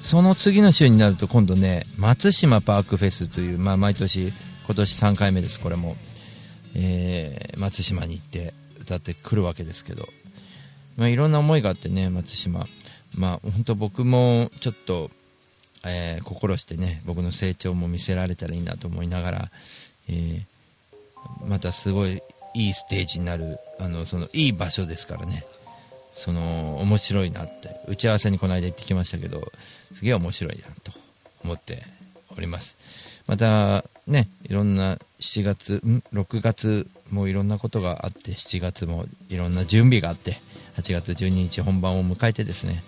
[0.00, 4.32] その次の週になると今度ね松島パークフェスという、まあ、毎年
[4.66, 5.96] 今年3回目ですこれも、
[6.74, 10.08] えー松島に行って歌ってくるわけですけど、
[10.96, 12.66] まあ、いろんな思いがあってね松島。
[13.14, 15.10] まあ本当僕もちょっと、
[15.84, 19.50] えー心してね僕の成長も見せられたらいいなと思いながら、
[20.08, 20.51] えー
[21.46, 22.22] またすごい
[22.54, 25.44] いいステージになるあのそのいい場所ですからね。
[26.12, 27.80] その面白いなって。
[27.88, 29.50] 打ち合わせにこの間行ってきましたけど
[29.94, 30.92] すげえ面白いなと
[31.42, 31.84] 思って
[32.36, 32.76] おります。
[33.26, 40.40] またねいろんな7月ん？6月もいろんなことがあって7月もいろんな準備があって
[40.76, 42.82] 8月12日本番を迎えてですね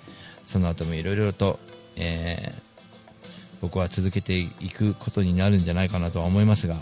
[0.46, 1.58] その後もいろいろと、
[1.96, 2.74] えー
[3.64, 6.76] 僕は続けていくことになるんじゃないかなとは思いますが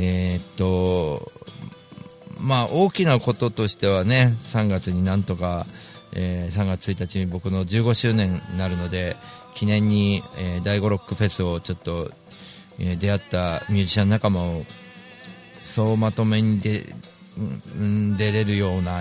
[0.00, 1.32] えーっと
[2.40, 5.66] まあ大きなこととしてはね3月になんとか、
[6.12, 9.16] えー3月1日に僕の15周年になるので
[9.54, 12.12] 記念に、えー第5ロックフェスをちょっと、
[12.78, 14.64] えー出会ったミュージシャン仲間を
[15.62, 16.94] 総まとめにで、
[17.36, 17.40] う
[17.82, 19.00] ん出れるような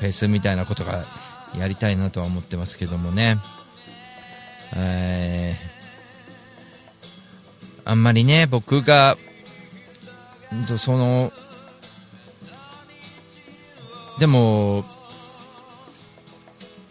[0.00, 1.04] フェスみたいなことが
[1.56, 3.36] やりたいなとは思ってますけどもね、
[4.74, 5.74] えー
[7.86, 9.18] あんまりね僕が
[10.62, 11.32] とその
[14.18, 14.84] でも、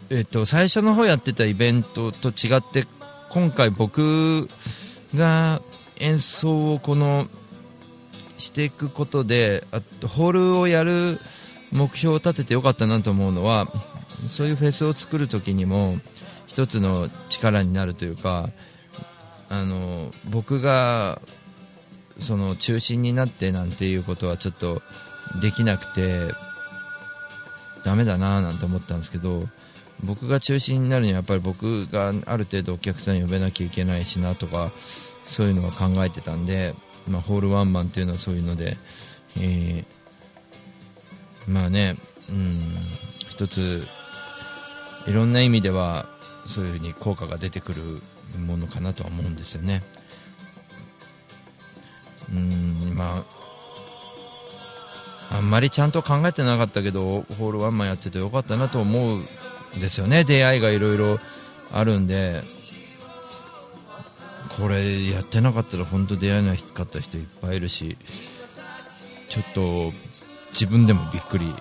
[0.09, 2.85] えっと、最初の方やってたイベントと違って
[3.29, 4.49] 今回僕
[5.15, 5.61] が
[5.99, 7.27] 演奏をこの
[8.37, 11.19] していくことであとホールをやる
[11.71, 13.67] 目標を立ててよかったなと思うのは
[14.29, 15.97] そういうフェスを作る時にも
[16.45, 18.49] 一つの力になるというか
[19.49, 21.21] あの僕が
[22.19, 24.81] その中心になってなんていうことはちょっと
[25.41, 26.33] できなくて
[27.83, 29.47] ダメだななんて思ったんですけど
[30.03, 34.71] 僕が中心になるにはやっぱり僕がある程度お客さん呼べなきゃいけないしなとか
[35.25, 36.75] そういうのは考えてたんで、
[37.07, 38.77] まあ、ホールワンマンっていうのはそういうので、
[39.37, 40.03] えー
[41.47, 41.97] まあね
[42.29, 42.77] うん
[43.29, 43.85] 一つ
[45.07, 46.07] いろんな意味では
[46.45, 48.01] そういうふうに効果が出てくる
[48.39, 49.83] ものかなとは思うんですよね。
[52.33, 53.23] うんま
[55.29, 59.25] ああんまりちゃんと考えてなかったけどホールワンマンやっててよかったなと思うん
[59.79, 60.23] ですよね。
[60.23, 61.19] 出会いがいろいろ
[61.71, 62.43] あるんで。
[64.57, 67.97] これやってなかったら本当出会えなかった人いっぱいいるし
[69.27, 69.91] ちょっと
[70.51, 71.51] 自分でもびっくり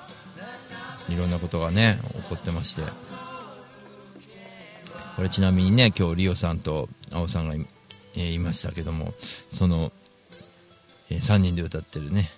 [1.08, 2.82] いろんなことがね起こってまして。
[5.16, 7.66] これちなみにね今日リオさんと青さんがい,、
[8.16, 9.12] えいましたけども
[9.52, 9.92] その、
[11.12, 12.30] え3人で歌ってるね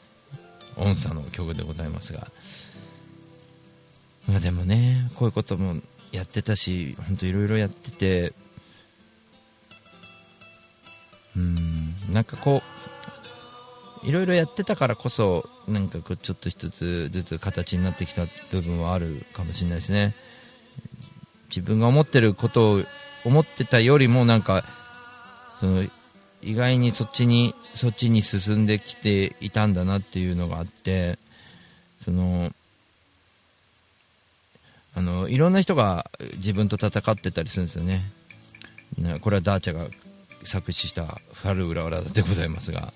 [0.77, 2.27] 音叉の曲でございますが。
[4.29, 5.81] まあでもねこういうことも
[6.13, 8.33] やってたし本当いろいろやってて
[11.37, 12.63] うんなんかこ
[14.03, 20.15] ういろいろやってたからこそなんかこうちょっと一つずつ形になってきた部分はあるかもしれないですね。
[21.49, 22.83] 自分が思ってることを
[23.25, 24.65] 思ってたよりもなんか
[25.61, 25.85] その
[26.45, 31.19] 意外にそっちにそっちに進んできていたんだなっていうのがあって
[32.05, 32.53] その
[34.95, 38.13] あのいろんな人が自分と戦ってたりするんですよね。
[39.23, 39.89] これはダーチャが
[40.45, 42.81] 作詞した「ファルウラウラ」でございますが。
[42.81, 42.95] だか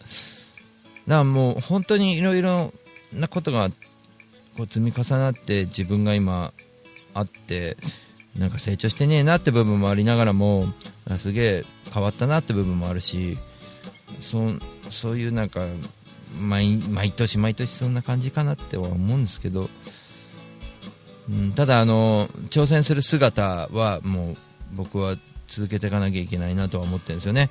[1.06, 2.72] らもう本当にいろいろ
[3.12, 3.70] なことが
[4.56, 6.52] こう積み重なって自分が今
[7.14, 7.76] あって
[8.38, 10.66] なんか成長してねえなって部分もありながらも
[11.16, 13.36] すげえ変わったなって部分もあるし
[14.18, 14.52] そ
[14.90, 15.60] そういうなんか
[16.38, 19.68] 毎毎年毎年そんな感じかなっては思うんですけど、
[21.28, 24.36] うん、ただあの挑戦する姿はもう
[24.74, 25.16] 僕は
[25.48, 27.50] 続けていかなきゃいけないなとは思ってるんですよね。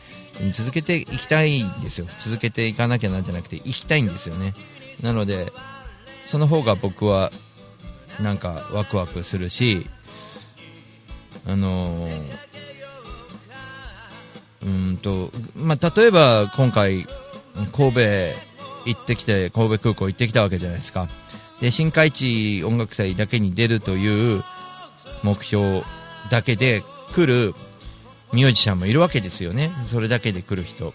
[0.54, 2.08] 続けていきたいんですよ。
[2.20, 4.54] 続けていかなきゃなんじゃなくて行きたいんですよね。
[5.02, 5.52] なので
[6.28, 7.32] その方が僕は
[8.22, 9.88] なんかワクワクするし
[11.48, 12.10] あの
[14.64, 17.08] うんとまあ、例えば今回
[17.72, 18.00] 神戸
[18.86, 21.08] 行ってきて神戸空港行ってきたわけじゃないですか。
[21.62, 24.44] で新海地音楽祭だけに出るという
[25.24, 25.84] 目標
[26.30, 26.84] だけで
[27.14, 27.56] 来る
[28.34, 29.72] ミュージシャンもいるわけですよね。
[29.90, 30.94] それだけで来る人。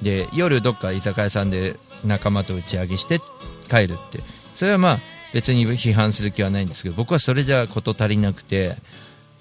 [0.00, 3.20] で夜どっか居酒屋さんで仲間と打ち上げして
[3.68, 4.20] 帰るって。
[4.54, 5.00] それはまあ
[5.32, 8.76] 別に批判する気はないんですけど僕はそれじゃ事足りなくて、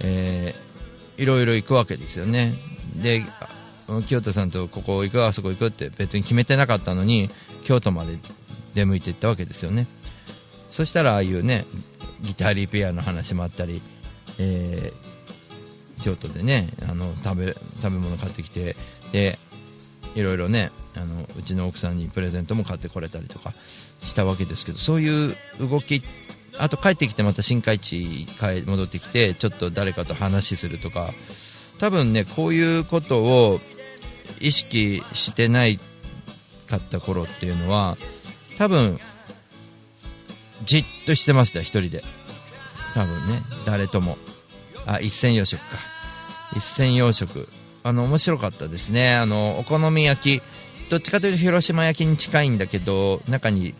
[0.01, 0.71] えー
[1.21, 2.55] いろいろ行くわけですよね。
[2.95, 3.23] で
[3.87, 7.29] あ清田さんとここ行くあそこ行くって別に決めてなかったのに
[7.63, 8.17] 京都まで
[8.73, 9.85] 出向いていったわけですよね。
[10.69, 11.65] そしたらああいうね
[12.21, 13.81] ギターリペアの話もあったり、
[14.39, 15.11] えー
[16.03, 18.75] 京都でねあの食べ食べ物買ってきて
[19.11, 19.37] で
[20.15, 23.53] いろいろねあのうちの奥さんにプレゼントも買ってこれたりとか
[24.01, 26.01] したわけですけどそういう動き
[26.57, 31.13] あと帰ってきてまた新海地帰戻ってきてちょっと誰かと話するとか
[31.79, 33.59] 多分ねこういうことを
[34.39, 35.79] 意識してない
[36.67, 37.97] かった頃っていうのは
[38.57, 38.99] 多分
[40.65, 42.03] じっとしてました一人で。
[42.93, 44.17] 多分ね誰とも。
[44.85, 45.77] あ一銭洋食か。
[46.55, 47.47] 一銭洋食
[47.83, 49.15] あの面白かったですね。
[49.15, 50.43] あのお好み焼き
[50.89, 53.73] どっちかというと広島焼きに近いんだけど中に、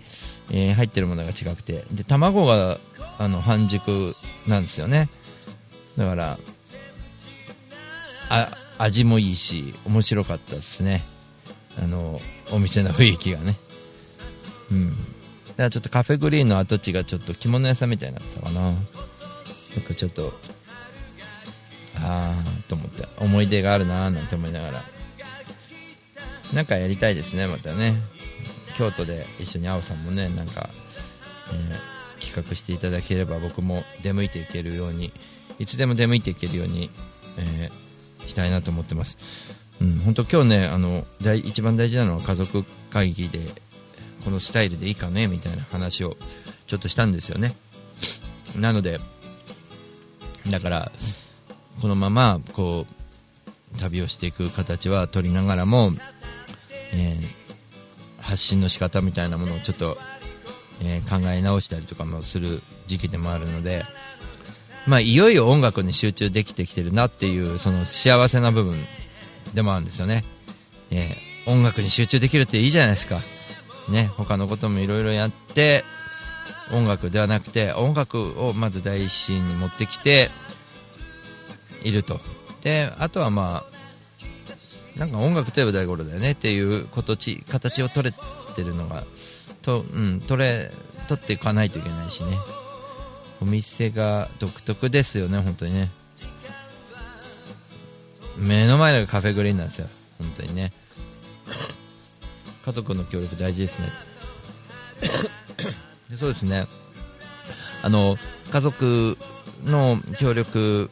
[0.54, 1.86] えー入ってるものが違くて。
[1.92, 2.78] で卵が
[3.18, 4.14] あの半熟
[4.48, 5.10] なんですよね。
[5.98, 6.40] だから
[8.30, 11.04] あ味もいいし面白かったですね。
[11.82, 12.22] あの
[12.52, 13.58] お店の雰囲気がね。
[14.72, 14.90] うん。
[14.90, 18.62] だからちょっとカフェグリーンの跡地がちょっと着物屋さんみたいになったかな。
[18.62, 18.76] なん
[19.88, 20.34] かちょっと
[21.96, 23.08] ああと思って。
[23.18, 24.86] 思い出があるなーなんて思いながら。
[26.54, 27.96] なんかやりたいですねまたね。
[28.72, 30.70] 京都で一緒に青さんもねなんか、
[31.52, 35.12] えー企画していただければ僕も出向いていけるように
[35.58, 36.92] いつでも出向いていけるように、
[37.38, 39.18] えーしたいなと思ってます。
[39.82, 43.40] うん本当今日ねあの大一番大事なのは家族会議で
[44.24, 46.16] このスタイルでいいかねみたいな話を
[46.68, 47.56] ちょっとしたんですよね。
[48.56, 49.00] なので
[50.50, 50.92] だから
[51.82, 55.94] このままこう旅をしていく形は取りながらも、
[56.94, 57.41] えー
[58.22, 59.98] 発信の仕方みたいなものをちょっと、
[60.82, 63.84] えー考え直したりとかもする時期でもあるので、
[64.88, 68.86] まあ、いよいよ音楽に集中できてきてるなっていうその幸せな部分
[69.54, 70.24] でもあるんですよね、
[70.90, 73.22] えー音楽に集中できるっていいじゃないですか、
[73.90, 75.84] ね、他のこともいろいろやって
[76.72, 80.30] 音楽ではなくて音楽をまず第一シーンに持ってきて
[81.84, 82.20] いると。
[82.62, 83.71] であとはまあ
[84.98, 88.16] なんか音楽といえば大五郎だよねっていうことち形を取れ
[88.56, 89.04] てるのが
[89.62, 90.72] と、うん、取れ
[91.08, 92.38] 取っていかないといけないしね。
[93.42, 95.90] お店が独特ですよね本当にね。
[98.38, 99.88] 目の前がカフェグリーンなんですよ
[100.20, 100.72] 本当にね。
[102.66, 103.90] 家族の協力大事ですね。
[106.20, 106.68] そうですね。
[107.82, 108.18] あの
[108.52, 109.18] 家族
[109.64, 110.92] の協力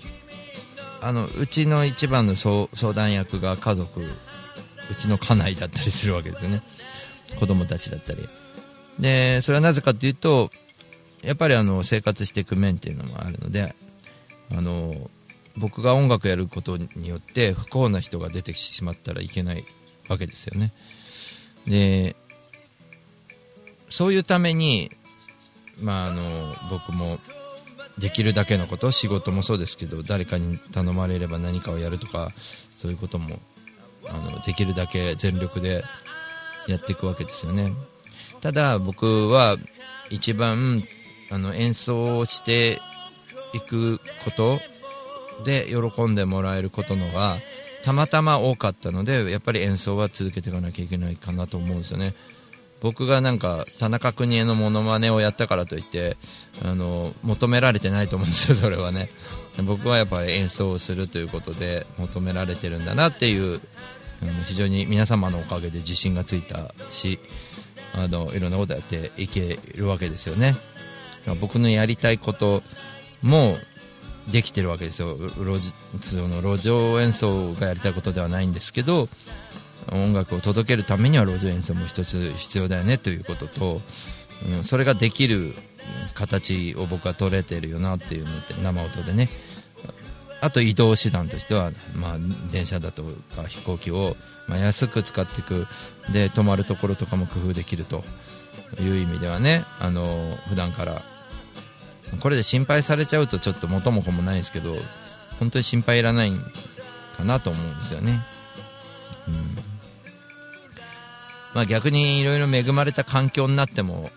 [1.01, 4.07] あのうちの一番の相談役が家族う
[4.97, 6.61] ちの家内だったりするわけですよね。
[7.39, 8.27] 子供たちだったり。
[8.99, 10.49] でそれはなぜかというと
[11.23, 13.75] やっぱりあの生活していく面っていうのもあるので
[14.51, 15.09] あの
[15.57, 19.65] 僕が音楽やることによって不幸な人が出てしまったらいけない
[20.07, 20.73] わけですよね。
[21.67, 22.15] で
[23.89, 24.91] そういうために、
[25.81, 27.19] まあ、あの僕も
[27.99, 32.31] できるだけのこと仕事もそうですけど誰かに頼まれれば何かをやるとか
[32.77, 33.39] そういうことも
[34.07, 35.83] あのできるだけ全力で
[36.67, 37.73] やっていくわけですよね。
[38.41, 39.57] ただ僕は
[40.09, 40.83] 一番
[41.29, 42.79] あの演奏をして
[43.53, 44.59] いくこと
[45.43, 47.37] で喜んでもらえることのが
[47.83, 52.13] たまたま多かったのでやっぱり演奏は続けていかなきゃいけないかなと思うんですよね。
[52.81, 56.17] 僕がなんか田中邦衛のモノマネをやったからといって
[56.63, 59.09] あの求められてないと思うんですよ、 それはね。
[59.63, 63.61] 僕はやっぱり演奏をするということで求められてるんだなっていう、うん
[64.45, 67.19] 非常に皆様のおかげで自信がついたし
[67.93, 70.55] あのいろんなことやっていけるわけですよね。
[71.39, 72.61] 僕のやりたいこと
[73.21, 73.57] も
[74.27, 75.17] できてるわけですよ。
[75.17, 75.59] 路
[76.01, 79.09] その路上演奏がやりたいことではないんですけど
[79.91, 83.81] 音楽を届けるためには路上演奏も一つ必要だよねということと、
[84.47, 85.55] うん、それができる
[86.13, 89.29] 形を僕は取れてるよなっていうのって生音でね。
[90.41, 92.17] あと移動手段としては、まあ、
[92.49, 93.03] 電車だと
[93.35, 94.15] か飛行機を、
[94.47, 95.67] ま、安く使っていく
[96.13, 98.05] で泊まるところとかも工夫できると
[98.79, 101.01] いう意味ではねあの普段から。
[102.21, 104.75] これで心配されちゃうとちょっと元も子もないですけど
[105.39, 106.31] 本当に心配いらない
[107.17, 108.21] かなと思うんですよね、
[109.27, 109.55] うん。
[111.53, 114.11] まあ、逆にいろいろ恵まれた環境になっても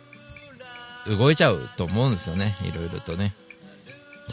[1.06, 3.34] 動いちゃうと思うんですよねいろいろとね。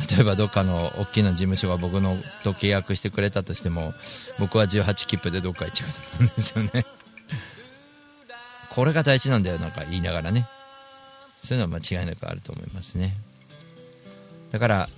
[0.09, 3.93] 例えばどっかの大きな事務所が僕のと契約してくれたとしても
[4.37, 6.85] 僕は18切符でどっか行っちゃうと思うんですよね。
[8.69, 10.47] これが大事なんだよなんか言いながらね。
[11.43, 13.17] そういうのは間違いなくあると思いますね。
[14.51, 14.89] だから、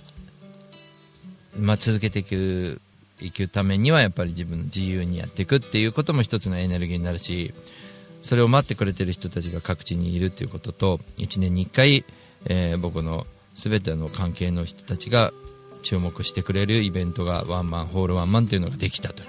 [1.58, 2.80] まあ、続けていく
[3.20, 7.54] いくためにはやっぱり自分の自由にやっていくっていうことも一つのエネルギーになるし
[8.22, 12.04] それを待ってくれてる人たちが各地にいるっていうことと1年に1回、
[12.46, 15.32] えー僕の全ての関係の人たちが
[15.82, 19.22] 注目してくれるイベントがワンマンホールワンマンっていうのができたと。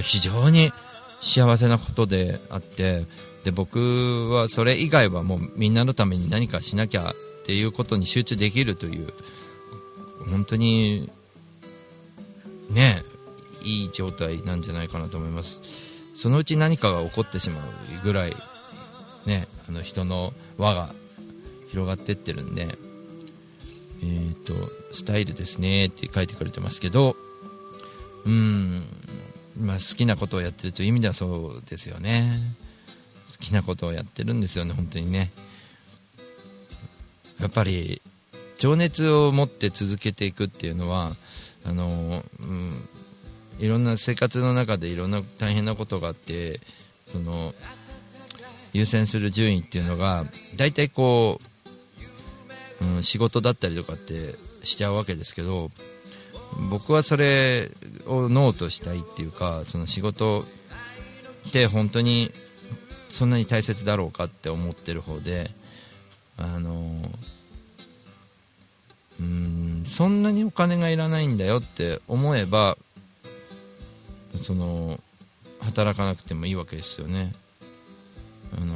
[0.00, 0.72] 非常に
[1.20, 3.04] 幸せなことであって
[3.44, 9.12] で僕はそれ以外はもうみんなのために何かしなきゃっていうことに集中できるという
[10.30, 11.10] 本当に
[12.70, 13.02] ね
[13.62, 15.60] いい状態なんじゃないかなと思います。
[16.22, 17.64] そのうち何かが起こってしまう
[18.04, 18.36] ぐらい
[19.26, 20.94] ねあの人の輪が
[21.72, 22.78] 広がってってるんで
[24.04, 24.54] えー、と
[24.92, 27.16] スタイルですねって書いてくれてますけど
[28.24, 28.84] うん
[29.60, 32.40] まあ好きなことをやってるという意味ではそうですよね。
[33.32, 35.32] 好きなことをやってるんですよね本当にね。
[37.40, 38.00] やっぱり
[38.58, 41.16] 情熱を持って続けていくっていうのは
[41.64, 42.88] あの、うん、
[43.58, 46.60] いろんな生活の中でいろんな大変なことがあって
[47.06, 47.54] その
[48.72, 50.24] 優先する順位っていうのが
[50.56, 51.40] 大体こ
[52.80, 54.34] う、うん、仕事だったりとかって
[54.64, 55.70] しちゃうわけですけど
[56.70, 57.70] 僕はそれ
[58.06, 60.44] をノーとしたいっていうかその仕事
[61.48, 62.32] って本当に
[63.10, 65.50] そんなに大切だろうかって思ってる方で
[66.36, 66.96] あの
[69.20, 72.76] うんそんなにお金がいらないんだよって思えば
[74.42, 74.98] その
[75.60, 77.34] 働かなくてもいいわけですよね。
[78.56, 78.74] あの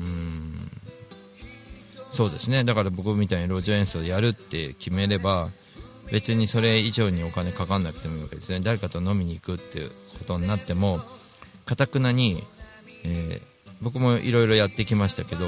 [0.00, 0.70] うん。
[2.12, 2.64] そうですね。
[2.64, 5.50] だから僕みたいに路上演奏やるって決めれば
[6.10, 8.60] 別にそれ以上にお金かかんなくてもいいわけですね。
[8.60, 11.00] 誰かと飲みに行くっていうことになっても
[11.66, 12.42] かたくなに、
[13.04, 13.50] えー
[13.82, 15.46] 僕もいろいろやってきましたけど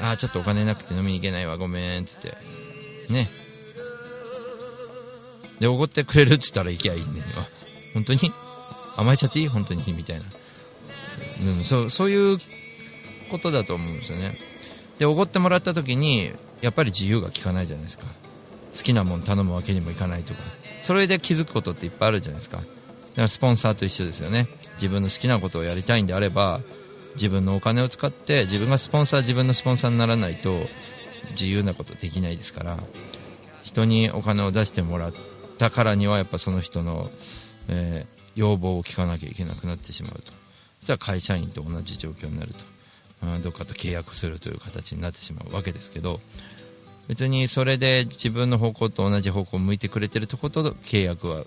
[0.00, 2.34] ああちょっとお金なくて飲みに行けないわごめんっつって。
[3.10, 3.28] ね。
[5.60, 7.26] でおごってくれるっつったら行きゃいいんだよ。
[7.94, 8.32] 本当に？
[8.96, 9.48] 甘えちゃっていい？
[9.48, 9.82] 本当に？
[9.92, 10.24] みたいな、
[11.56, 12.38] うん、そうそういう
[13.30, 14.38] ことだと思うんですよね。
[14.98, 18.04] でおごってもらった時にやっぱり自由が利かないじゃないですか。
[18.76, 20.40] 好きなもの頼むわけにもいかないとか。
[20.82, 22.58] それで気づくことっていっぱいあるじゃないですか。
[22.58, 22.68] だか
[23.22, 24.46] らスポンサーと一緒ですよね。
[24.74, 26.60] 自分の好きなことをやりたいんであれば
[27.14, 30.66] 自分のお金を使って自分がスポンサー自分のスポンサーにならないと
[31.30, 32.78] 自由なことできないですから。
[33.64, 35.12] 人にお金を出してもらっ
[35.58, 37.10] たからにはやっぱその人の、
[37.68, 40.32] えー要望を聞かなきゃいけなくなってしまうと。
[40.80, 42.64] そしたら会社員と同じ状況になると。
[43.22, 46.20] うんどっかと契約するという形になってしまうわけですけど。
[47.08, 51.44] 別にそれで自分の方向と同じ方向を向いてくれてるとこと契約は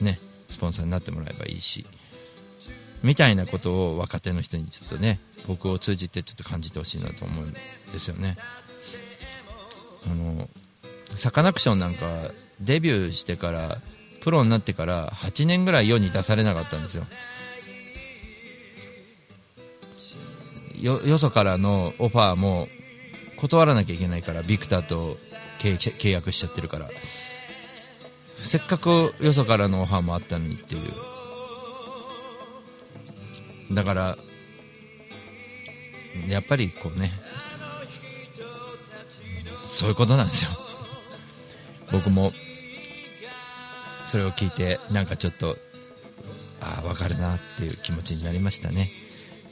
[0.00, 1.84] ねスポンサーになってもらえばいいし。
[3.02, 7.58] みたいなことを若手の人にちょっとね僕を通じてちょっと感じてほしいなと思うんで
[7.98, 8.38] すよね。
[10.06, 10.48] あの
[11.16, 12.06] サカナクションなんか
[12.60, 13.78] デビューしてから
[14.20, 17.06] プロになってから8年ぐらい世に出されなかったんですよ。
[20.80, 22.68] よよそからのオファーも
[23.36, 25.16] 断らなきゃいけないからビクターと
[25.58, 26.90] 契契約しちゃってるから。
[28.44, 30.92] せっかくよそからのオファーもあったのにっていう。
[33.74, 34.18] だから
[36.28, 37.12] やっぱりこうね
[39.70, 40.50] そういうことなんですよ。
[41.92, 42.32] 僕も
[44.06, 45.56] それを聞いてなんかちょっと
[46.60, 48.90] ああ分かるなっていう気持ちになりましたね。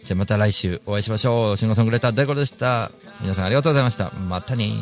[0.04, 1.56] じゃあまた来週お会いしましょう。
[1.56, 2.90] シンガーソングレーター大五郎でした。
[3.20, 4.10] 皆さんありがとうございました。
[4.10, 4.72] またね